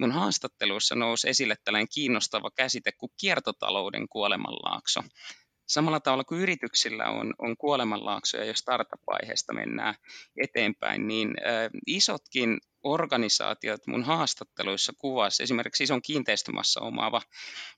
mun 0.00 0.12
haastatteluissa 0.12 0.94
nousi 0.94 1.28
esille 1.28 1.56
tällainen 1.64 1.88
kiinnostava 1.94 2.50
käsite 2.50 2.92
kuin 2.92 3.12
kiertotalouden 3.20 4.08
kuolemanlaakso. 4.08 5.00
Samalla 5.68 6.00
tavalla 6.00 6.24
kuin 6.24 6.40
yrityksillä 6.40 7.04
on, 7.04 7.34
on 7.38 7.56
kuolemanlaaksoja 7.56 8.44
ja 8.44 8.54
startup-vaiheesta 8.54 9.52
mennään 9.54 9.94
eteenpäin, 10.42 11.08
niin 11.08 11.28
äh, 11.28 11.70
isotkin 11.86 12.58
organisaatiot 12.82 13.86
mun 13.86 14.04
haastatteluissa 14.04 14.92
kuvasi, 14.98 15.42
esimerkiksi 15.42 15.84
ison 15.84 16.02
kiinteistömassa 16.02 16.80
omaava 16.80 17.22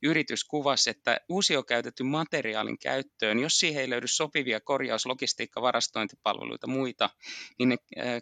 yritys 0.03 0.45
kuvasi, 0.45 0.91
että 0.91 1.21
uusiokäytetyn 1.29 2.07
materiaalin 2.07 2.79
käyttöön, 2.79 3.39
jos 3.39 3.61
siihen 3.61 3.81
ei 3.83 3.91
löydy 3.91 4.07
sopivia 4.07 4.61
korjaus-, 4.61 5.07
logistiikka-, 5.07 5.63
varastointipalveluita 5.63 6.67
muita, 6.67 7.11
niin 7.59 7.69
ne 7.69 7.77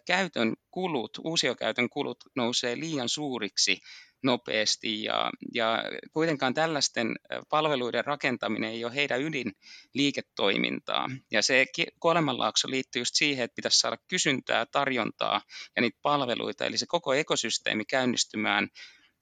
käytön 0.05 0.53
kulut, 0.71 1.17
uusiokäytön 1.23 1.89
kulut 1.89 2.17
nousee 2.35 2.79
liian 2.79 3.09
suuriksi 3.09 3.81
nopeasti 4.23 5.03
ja, 5.03 5.31
ja 5.53 5.83
kuitenkaan 6.13 6.53
tällaisten 6.53 7.15
palveluiden 7.49 8.05
rakentaminen 8.05 8.71
ei 8.71 8.85
ole 8.85 8.95
heidän 8.95 9.21
ydinliiketoimintaa. 9.21 11.09
Ja 11.31 11.41
se 11.41 11.65
kuolemanlaakso 11.99 12.69
liittyy 12.69 12.99
just 12.99 13.15
siihen, 13.15 13.43
että 13.43 13.55
pitäisi 13.55 13.79
saada 13.79 13.97
kysyntää, 14.07 14.65
tarjontaa 14.65 15.41
ja 15.75 15.81
niitä 15.81 15.99
palveluita, 16.01 16.65
eli 16.65 16.77
se 16.77 16.85
koko 16.85 17.13
ekosysteemi 17.13 17.85
käynnistymään 17.85 18.67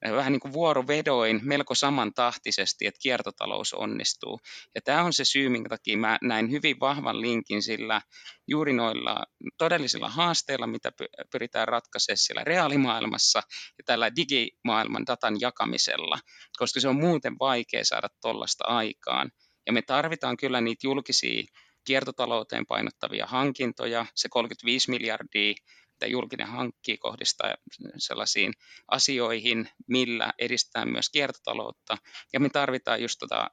vähän 0.02 0.32
niin 0.32 0.40
kuin 0.40 0.54
vuorovedoin 0.54 1.40
melko 1.44 1.76
samantahtisesti, 1.76 2.88
että 2.88 3.00
kiertotalous 3.02 3.74
onnistuu. 3.74 4.40
Ja 4.76 4.82
tämä 4.82 5.04
on 5.04 5.14
se 5.14 5.26
syy, 5.26 5.50
minkä 5.50 5.70
takia 5.70 5.98
mä 5.98 6.18
näin 6.22 6.52
hyvin 6.52 6.80
vahvan 6.80 7.22
linkin 7.22 7.62
sillä 7.64 8.02
juuri 8.48 8.74
noilla 8.74 9.26
todellisilla 9.58 10.10
haasteilla, 10.10 10.68
mitä 10.68 10.92
pyritään 11.32 11.68
ratkaisemaan 11.68 12.18
siellä 12.18 12.44
reaalimaailmassa 12.44 13.42
ja 13.78 13.84
tällä 13.86 14.16
digimaailman 14.16 15.06
datan 15.08 15.38
jakamisella, 15.42 16.20
koska 16.58 16.80
se 16.80 16.88
on 16.88 17.00
muuten 17.00 17.36
vaikea 17.40 17.86
saada 17.86 18.08
tuollaista 18.22 18.68
aikaan. 18.68 19.32
Ja 19.66 19.74
me 19.74 19.82
tarvitaan 19.82 20.38
kyllä 20.38 20.62
niitä 20.62 20.88
julkisia 20.88 21.44
kiertotalouteen 21.86 22.66
painottavia 22.66 23.26
hankintoja, 23.26 24.06
se 24.16 24.30
35 24.30 24.90
miljardia 24.90 25.54
mitä 26.00 26.12
julkinen 26.12 26.48
hankkii 26.48 26.98
kohdistaa 26.98 27.56
sellaisiin 27.98 28.54
asioihin, 28.88 29.70
millä 29.88 30.34
edistää 30.38 30.86
myös 30.86 31.10
kiertotaloutta. 31.10 31.98
Ja 32.34 32.40
me 32.40 32.50
tarvitaan 32.50 33.02
just 33.02 33.20
tota, 33.20 33.52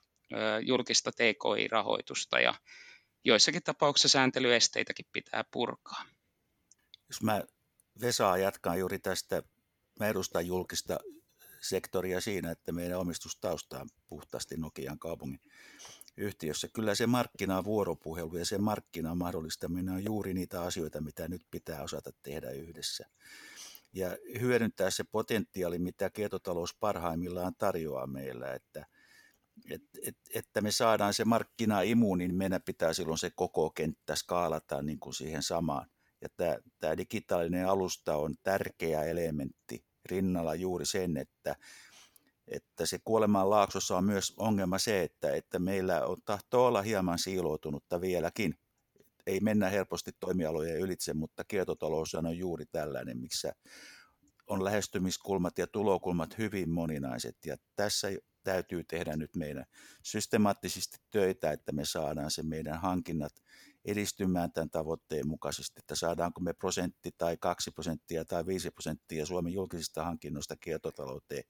julkista 0.63 1.11
TKI-rahoitusta 1.13 2.41
ja 2.41 2.55
joissakin 3.25 3.63
tapauksissa 3.63 4.09
sääntelyesteitäkin 4.09 5.07
pitää 5.13 5.45
purkaa. 5.51 6.05
Jos 7.09 7.23
mä 7.23 7.43
Vesaa 8.01 8.39
jatkan 8.39 8.79
juuri 8.79 8.99
tästä, 8.99 9.43
mä 10.01 10.07
edustan 10.07 10.47
julkista 10.47 10.99
sektoria 11.61 12.21
siinä, 12.21 12.51
että 12.51 12.73
meidän 12.73 12.99
omistustausta 12.99 13.81
on 13.81 13.89
puhtaasti 14.07 14.57
Nokian 14.57 14.99
kaupungin 14.99 15.41
yhtiössä. 16.17 16.69
Kyllä 16.69 16.95
se 16.95 17.07
markkinavuoropuhelu 17.07 18.37
ja 18.37 18.45
se 18.45 18.59
markkinan 18.59 19.19
mahdollistaminen 19.19 19.95
on 19.95 20.05
juuri 20.05 20.35
niitä 20.35 20.63
asioita, 20.63 21.01
mitä 21.01 21.29
nyt 21.29 21.43
pitää 21.51 21.83
osata 21.83 22.11
tehdä 22.23 22.51
yhdessä. 22.51 23.07
Ja 23.93 24.17
hyödyntää 24.41 24.91
se 24.91 25.05
potentiaali, 25.05 25.79
mitä 25.79 26.11
kiertotalous 26.11 26.75
parhaimmillaan 26.81 27.55
tarjoaa 27.59 28.07
meillä, 28.07 28.55
että, 28.55 28.87
et, 29.71 29.83
et, 30.03 30.17
että 30.35 30.61
me 30.61 30.71
saadaan 30.71 31.15
se 31.15 31.25
markkinaimu, 31.25 32.15
niin 32.15 32.35
meidän 32.35 32.63
pitää 32.63 32.93
silloin 32.93 33.19
se 33.19 33.31
koko 33.31 33.71
kenttä 33.71 34.17
skaalata 34.17 34.83
niin 34.83 35.01
kuin 35.01 35.15
siihen 35.15 35.43
samaan. 35.43 35.87
Ja 36.21 36.29
tämä, 36.37 36.57
tämä 36.79 36.97
digitaalinen 36.97 37.69
alusta 37.69 38.17
on 38.17 38.35
tärkeä 38.43 39.05
elementti 39.05 39.85
rinnalla 40.05 40.55
juuri 40.55 40.87
sen, 40.87 41.17
että 41.17 41.57
että 42.49 42.87
se 42.87 42.99
kuolemaan 43.05 43.51
laaksossa 43.51 43.97
on 43.97 44.05
myös 44.05 44.35
ongelma 44.37 44.79
se, 44.79 45.03
että, 45.03 45.35
että 45.35 45.59
meillä 45.59 46.07
on 46.07 46.17
tahtoo 46.25 46.67
olla 46.67 46.83
hieman 46.83 47.19
siiloutunutta 47.19 48.01
vieläkin. 48.01 48.55
Ei 49.27 49.41
mennä 49.41 49.69
helposti 49.69 50.11
toimialojen 50.21 50.81
ylitse, 50.81 51.15
mutta 51.15 51.45
kiertotalous 51.45 52.15
on 52.15 52.39
juuri 52.39 52.67
tällainen, 52.67 53.19
missä 53.19 53.53
on 54.47 54.65
lähestymiskulmat 54.65 55.59
ja 55.59 55.67
tulokulmat 55.67 56.39
hyvin 56.39 56.71
moninaiset. 56.71 57.37
Ja 57.47 57.57
tässä 57.77 58.09
täytyy 58.43 58.85
tehdä 58.85 59.17
nyt 59.17 59.37
meidän 59.37 59.65
systemaattisesti 60.03 60.99
töitä, 61.11 61.53
että 61.53 61.73
me 61.73 61.85
saadaan 61.85 62.31
se 62.31 62.43
meidän 62.43 62.81
hankinnat 62.81 63.33
edistymään 63.87 64.53
tämän 64.53 64.71
tavoitteen 64.71 65.29
mukaisesti, 65.29 65.79
että 65.79 65.95
saadaanko 65.95 66.41
me 66.41 66.53
prosentti 66.53 67.11
tai 67.19 67.37
kaksi 67.41 67.71
prosenttia 67.71 68.25
tai 68.25 68.47
viisi 68.47 68.71
prosenttia 68.71 69.27
Suomen 69.27 69.53
julkisista 69.53 70.05
hankinnoista 70.05 70.57
kiertotalouteen, 70.57 71.45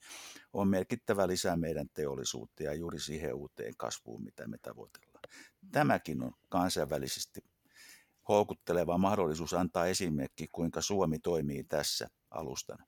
on 0.53 0.69
merkittävä 0.69 1.27
lisä 1.27 1.57
meidän 1.57 1.89
teollisuutta 1.95 2.63
ja 2.63 2.75
juuri 2.75 3.01
siihen 3.01 3.35
uuteen 3.35 3.75
kasvuun, 3.77 4.25
mitä 4.25 4.49
me 4.49 4.59
tavoitellaan. 4.63 5.25
Tämäkin 5.73 6.23
on 6.23 6.33
kansainvälisesti 6.49 7.41
houkutteleva 8.29 8.99
mahdollisuus 8.99 9.55
antaa 9.55 9.87
esimerkki, 9.87 10.49
kuinka 10.53 10.81
Suomi 10.81 11.19
toimii 11.19 11.65
tässä 11.65 12.09
alustana. 12.31 12.87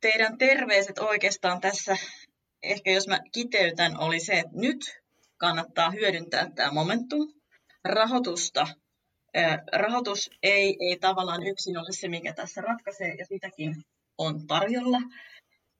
Teidän 0.00 0.38
terveiset 0.38 0.98
oikeastaan 0.98 1.60
tässä, 1.60 1.96
ehkä 2.62 2.90
jos 2.90 3.08
mä 3.08 3.20
kiteytän, 3.32 4.00
oli 4.00 4.20
se, 4.20 4.32
että 4.32 4.52
nyt 4.56 5.02
kannattaa 5.36 5.90
hyödyntää 5.90 6.50
tämä 6.54 6.72
momentum. 6.72 7.35
Rahoitusta. 7.86 8.66
Rahoitus 9.72 10.30
ei, 10.42 10.76
ei 10.80 10.96
tavallaan 11.00 11.46
yksin 11.46 11.78
ole 11.78 11.92
se, 11.92 12.08
mikä 12.08 12.32
tässä 12.32 12.60
ratkaisee, 12.60 13.14
ja 13.14 13.26
sitäkin 13.26 13.74
on 14.18 14.46
tarjolla. 14.46 14.98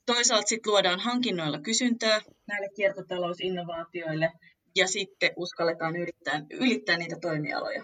Toisaalta 0.06 0.46
sitten 0.46 0.70
luodaan 0.70 1.00
hankinnoilla 1.00 1.60
kysyntää 1.60 2.20
näille 2.46 2.68
kiertotalousinnovaatioille, 2.76 4.32
ja 4.76 4.88
sitten 4.88 5.30
uskalletaan 5.36 5.96
yrittää, 5.96 6.42
ylittää 6.50 6.96
niitä 6.96 7.16
toimialoja. 7.20 7.82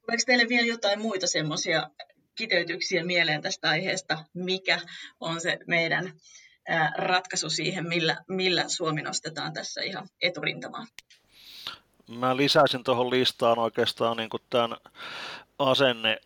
Tuleeko 0.00 0.22
teille 0.26 0.48
vielä 0.48 0.66
jotain 0.66 1.00
muita 1.02 1.26
semmoisia 1.26 1.90
kiteytyksiä 2.34 3.04
mieleen 3.04 3.42
tästä 3.42 3.68
aiheesta, 3.68 4.24
mikä 4.34 4.80
on 5.20 5.40
se 5.40 5.58
meidän 5.66 6.12
ratkaisu 6.96 7.50
siihen, 7.50 7.88
millä, 7.88 8.16
millä 8.28 8.68
Suomi 8.68 9.02
nostetaan 9.02 9.52
tässä 9.52 9.80
ihan 9.82 10.08
eturintamaan? 10.22 10.86
Mä 12.10 12.36
lisäisin 12.36 12.84
tuohon 12.84 13.10
listaan 13.10 13.58
oikeastaan 13.58 14.16
niin 14.16 14.30
kuin 14.30 14.42
tämän 14.50 14.76
asenne 15.58 16.18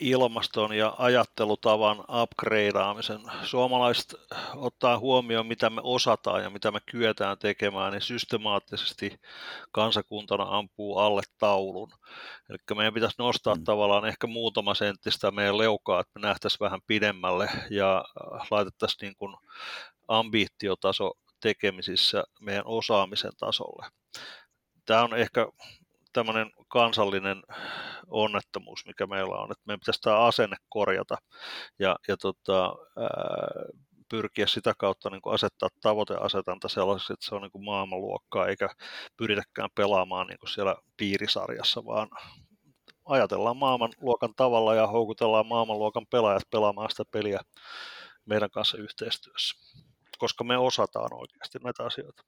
ilmaston 0.00 0.72
ja 0.72 0.94
ajattelutavan 0.98 2.04
upgradeaamisen. 2.22 3.20
Suomalaiset 3.42 4.14
ottaa 4.56 4.98
huomioon, 4.98 5.46
mitä 5.46 5.70
me 5.70 5.80
osataan 5.84 6.42
ja 6.42 6.50
mitä 6.50 6.70
me 6.70 6.78
kyetään 6.90 7.38
tekemään, 7.38 7.92
niin 7.92 8.02
systemaattisesti 8.02 9.20
kansakuntana 9.72 10.46
ampuu 10.48 10.98
alle 10.98 11.22
taulun. 11.38 11.92
Eli 12.50 12.58
meidän 12.74 12.94
pitäisi 12.94 13.16
nostaa 13.18 13.54
mm. 13.54 13.64
tavallaan 13.64 14.06
ehkä 14.06 14.26
muutama 14.26 14.74
senttistä 14.74 15.30
meidän 15.30 15.58
leukaa, 15.58 16.00
että 16.00 16.20
me 16.20 16.26
nähtäisiin 16.28 16.60
vähän 16.60 16.80
pidemmälle 16.86 17.50
ja 17.70 18.04
laitettaisiin 18.50 18.98
niin 19.00 19.16
kuin 19.16 19.36
ambiittiotaso 20.08 21.12
tekemisissä 21.40 22.24
meidän 22.40 22.66
osaamisen 22.66 23.32
tasolle. 23.38 23.86
Tämä 24.90 25.04
on 25.04 25.14
ehkä 25.14 25.46
tämmöinen 26.12 26.50
kansallinen 26.68 27.42
onnettomuus, 28.06 28.86
mikä 28.86 29.06
meillä 29.06 29.34
on, 29.34 29.52
että 29.52 29.62
meidän 29.66 29.80
pitäisi 29.80 30.00
tämä 30.00 30.18
asenne 30.18 30.56
korjata 30.68 31.16
ja, 31.78 31.96
ja 32.08 32.16
tota, 32.16 32.74
ää, 33.00 33.08
pyrkiä 34.08 34.46
sitä 34.46 34.72
kautta 34.78 35.10
niin 35.10 35.22
kuin 35.22 35.34
asettaa 35.34 35.68
tavoiteasetanta 35.82 36.68
sellaiseksi, 36.68 37.12
että 37.12 37.26
se 37.26 37.34
on 37.34 37.42
niin 37.42 37.50
kuin 37.50 37.64
maailmanluokkaa, 37.64 38.46
eikä 38.46 38.68
pyritäkään 39.16 39.68
pelaamaan 39.74 40.26
niin 40.26 40.38
kuin 40.38 40.50
siellä 40.50 40.76
piirisarjassa, 40.96 41.84
vaan 41.84 42.08
ajatellaan 43.04 43.56
maailmanluokan 43.56 44.34
tavalla 44.36 44.74
ja 44.74 44.86
houkutellaan 44.86 45.46
maailmanluokan 45.46 46.06
pelaajat 46.10 46.50
pelaamaan 46.50 46.90
sitä 46.90 47.04
peliä 47.10 47.40
meidän 48.24 48.50
kanssa 48.50 48.78
yhteistyössä, 48.78 49.56
koska 50.18 50.44
me 50.44 50.58
osataan 50.58 51.14
oikeasti 51.14 51.58
näitä 51.64 51.84
asioita. 51.84 52.22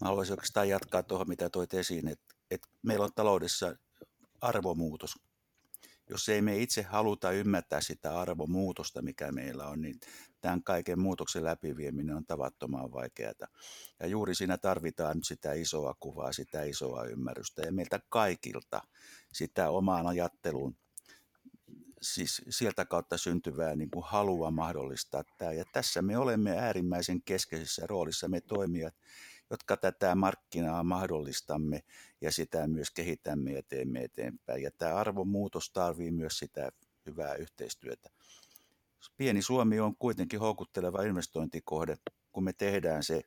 Mä 0.00 0.08
haluaisin 0.08 0.32
oikeastaan 0.32 0.68
jatkaa 0.68 1.02
tuohon, 1.02 1.28
mitä 1.28 1.50
toit 1.50 1.74
esiin, 1.74 2.08
että, 2.08 2.34
että 2.50 2.68
meillä 2.82 3.04
on 3.04 3.10
taloudessa 3.14 3.74
arvomuutos. 4.40 5.14
Jos 6.10 6.28
ei 6.28 6.42
me 6.42 6.58
itse 6.58 6.82
haluta 6.82 7.30
ymmärtää 7.30 7.80
sitä 7.80 8.20
arvomuutosta, 8.20 9.02
mikä 9.02 9.32
meillä 9.32 9.66
on, 9.66 9.80
niin 9.80 10.00
tämän 10.40 10.62
kaiken 10.62 10.98
muutoksen 11.00 11.44
läpivieminen 11.44 12.16
on 12.16 12.26
tavattoman 12.26 12.92
vaikeaa. 12.92 13.32
Ja 14.00 14.06
juuri 14.06 14.34
siinä 14.34 14.58
tarvitaan 14.58 15.16
nyt 15.16 15.26
sitä 15.26 15.52
isoa 15.52 15.94
kuvaa, 16.00 16.32
sitä 16.32 16.62
isoa 16.62 17.04
ymmärrystä 17.04 17.62
ja 17.62 17.72
meiltä 17.72 18.00
kaikilta 18.08 18.82
sitä 19.32 19.70
omaan 19.70 20.06
ajatteluun 20.06 20.76
siis 22.02 22.42
sieltä 22.48 22.84
kautta 22.84 23.18
syntyvää 23.18 23.76
niin 23.76 23.90
kuin 23.90 24.04
halua 24.06 24.50
mahdollistaa 24.50 25.24
tämä. 25.38 25.52
Ja 25.52 25.64
tässä 25.72 26.02
me 26.02 26.18
olemme 26.18 26.58
äärimmäisen 26.58 27.22
keskeisessä 27.22 27.86
roolissa, 27.86 28.28
me 28.28 28.40
toimijat, 28.40 28.94
jotka 29.50 29.76
tätä 29.76 30.14
markkinaa 30.14 30.82
mahdollistamme 30.82 31.82
ja 32.20 32.32
sitä 32.32 32.66
myös 32.66 32.90
kehitämme 32.90 33.52
ja 33.52 33.62
teemme 33.62 34.04
eteenpäin. 34.04 34.62
Ja 34.62 34.70
tämä 34.70 34.94
arvomuutos 34.94 35.70
tarvii 35.70 36.10
myös 36.10 36.38
sitä 36.38 36.72
hyvää 37.06 37.34
yhteistyötä. 37.34 38.10
Pieni 39.16 39.42
Suomi 39.42 39.80
on 39.80 39.96
kuitenkin 39.96 40.40
houkutteleva 40.40 41.02
investointikohde, 41.02 41.96
kun 42.32 42.44
me 42.44 42.52
tehdään 42.52 43.02
se 43.02 43.22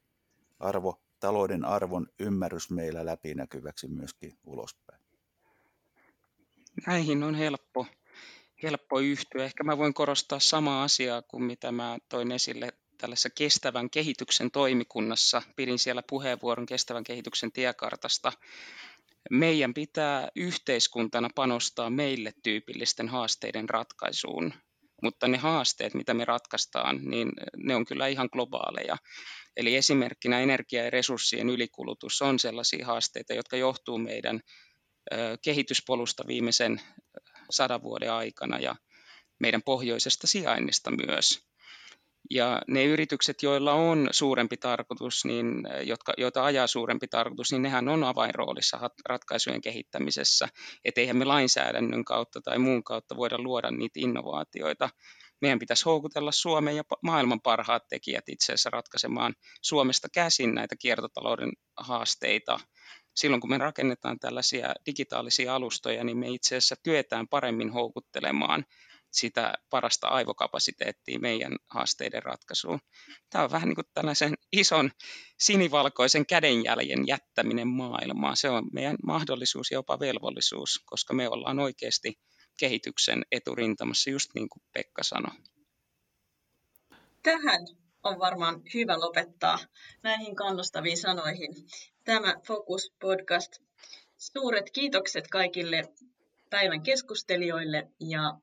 arvo, 0.60 1.02
talouden 1.20 1.66
arvon 1.66 2.08
ymmärrys 2.20 2.70
meillä 2.70 3.06
läpinäkyväksi 3.06 3.88
myöskin 3.88 4.38
ulospäin. 4.44 5.02
Näihin 6.88 7.24
on 7.24 7.36
helppo, 7.36 7.88
helppo 8.64 9.00
yhtyä. 9.00 9.46
Ehkä 9.46 9.64
mä 9.64 9.78
voin 9.78 9.94
korostaa 9.94 10.40
samaa 10.40 10.84
asiaa 10.84 11.22
kuin 11.22 11.44
mitä 11.44 11.72
mä 11.72 11.98
toin 12.10 12.32
esille 12.32 12.74
tällaisessa 12.98 13.30
kestävän 13.30 13.90
kehityksen 13.90 14.52
toimikunnassa. 14.52 15.42
Pidin 15.56 15.80
siellä 15.80 16.04
puheenvuoron 16.10 16.66
kestävän 16.66 17.04
kehityksen 17.04 17.52
tiekartasta. 17.52 18.32
Meidän 19.30 19.74
pitää 19.74 20.30
yhteiskuntana 20.36 21.30
panostaa 21.36 21.90
meille 21.90 22.34
tyypillisten 22.44 23.10
haasteiden 23.10 23.70
ratkaisuun, 23.70 24.54
mutta 25.02 25.28
ne 25.28 25.38
haasteet, 25.38 25.94
mitä 25.94 26.14
me 26.14 26.26
ratkaistaan, 26.26 27.00
niin 27.04 27.32
ne 27.58 27.76
on 27.76 27.86
kyllä 27.86 28.08
ihan 28.08 28.30
globaaleja. 28.32 28.98
Eli 29.58 29.76
esimerkkinä 29.76 30.40
energia- 30.40 30.84
ja 30.84 30.90
resurssien 30.90 31.50
ylikulutus 31.50 32.22
on 32.22 32.40
sellaisia 32.40 32.86
haasteita, 32.86 33.34
jotka 33.34 33.58
johtuu 33.58 33.98
meidän 33.98 34.42
kehityspolusta 35.44 36.24
viimeisen 36.28 36.82
sadan 37.52 37.84
vuoden 37.84 38.12
aikana 38.12 38.60
ja 38.60 38.76
meidän 39.40 39.62
pohjoisesta 39.64 40.28
sijainnista 40.28 40.92
myös. 40.92 41.53
Ja 42.30 42.62
ne 42.68 42.86
yritykset, 42.86 43.44
joilla 43.44 43.74
on 43.74 44.10
suurempi 44.12 44.58
tarkoitus, 44.58 45.26
niin, 45.26 45.64
jotka, 45.84 46.14
joita 46.18 46.46
ajaa 46.46 46.68
suurempi 46.68 47.08
tarkoitus, 47.08 47.52
niin 47.52 47.62
nehän 47.62 47.90
on 47.90 48.04
avainroolissa 48.04 48.90
ratkaisujen 49.10 49.62
kehittämisessä. 49.62 50.48
Että 50.86 51.02
eihän 51.02 51.18
me 51.18 51.26
lainsäädännön 51.26 52.06
kautta 52.06 52.42
tai 52.42 52.60
muun 52.60 52.84
kautta 52.84 53.18
voida 53.18 53.38
luoda 53.38 53.72
niitä 53.72 54.00
innovaatioita. 54.00 54.90
Meidän 55.42 55.60
pitäisi 55.60 55.86
houkutella 55.86 56.32
Suomen 56.32 56.76
ja 56.76 56.84
maailman 57.02 57.42
parhaat 57.42 57.88
tekijät 57.90 58.30
itse 58.30 58.54
asiassa 58.54 58.70
ratkaisemaan 58.70 59.34
Suomesta 59.62 60.08
käsin 60.14 60.56
näitä 60.56 60.76
kiertotalouden 60.76 61.52
haasteita. 61.78 62.60
Silloin 63.16 63.42
kun 63.42 63.50
me 63.50 63.58
rakennetaan 63.58 64.20
tällaisia 64.20 64.74
digitaalisia 64.86 65.56
alustoja, 65.56 66.04
niin 66.04 66.18
me 66.18 66.30
itse 66.30 66.56
asiassa 66.56 66.76
työtään 66.84 67.28
paremmin 67.28 67.70
houkuttelemaan 67.70 68.66
sitä 69.14 69.54
parasta 69.70 70.08
aivokapasiteettia 70.08 71.20
meidän 71.20 71.56
haasteiden 71.70 72.24
ratkaisuun. 72.24 72.80
Tämä 73.30 73.44
on 73.44 73.52
vähän 73.52 73.70
niin 73.70 73.76
kuin 73.76 73.88
tällaisen 73.94 74.34
ison 74.52 74.92
sinivalkoisen 75.40 76.26
kädenjäljen 76.26 77.08
jättäminen 77.08 77.68
maailmaan. 77.68 78.38
Se 78.38 78.50
on 78.50 78.64
meidän 78.74 78.96
mahdollisuus 79.06 79.72
ja 79.72 79.76
jopa 79.76 80.00
velvollisuus, 80.00 80.84
koska 80.86 81.14
me 81.14 81.30
ollaan 81.30 81.60
oikeasti 81.60 82.20
kehityksen 82.60 83.24
eturintamassa, 83.32 84.10
just 84.10 84.30
niin 84.36 84.50
kuin 84.50 84.64
Pekka 84.74 85.04
sanoi. 85.04 85.36
Tähän 87.24 87.68
on 88.04 88.20
varmaan 88.20 88.62
hyvä 88.74 89.00
lopettaa 89.00 89.60
näihin 90.04 90.36
kannustaviin 90.36 90.98
sanoihin 90.98 91.56
tämä 92.04 92.36
Focus 92.48 92.94
Podcast. 93.00 93.52
Suuret 94.18 94.72
kiitokset 94.72 95.28
kaikille 95.28 95.82
päivän 96.50 96.84
keskustelijoille 96.84 97.88
ja 98.00 98.40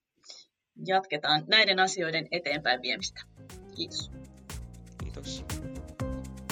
jatketaan 0.86 1.44
näiden 1.48 1.78
asioiden 1.78 2.28
eteenpäin 2.30 2.82
viemistä. 2.82 3.22
Kiitos. 3.76 4.10
Kiitos. 5.02 5.44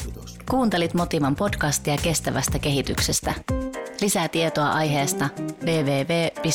Kiitos. 0.03 0.39
Kuuntelit 0.51 0.95
Motivan 0.95 1.37
podcastia 1.37 1.97
kestävästä 2.03 2.59
kehityksestä. 2.59 3.35
Lisää 4.01 4.29
tietoa 4.29 4.69
aiheesta 4.69 5.29
www.motiva.fi. 5.65 6.49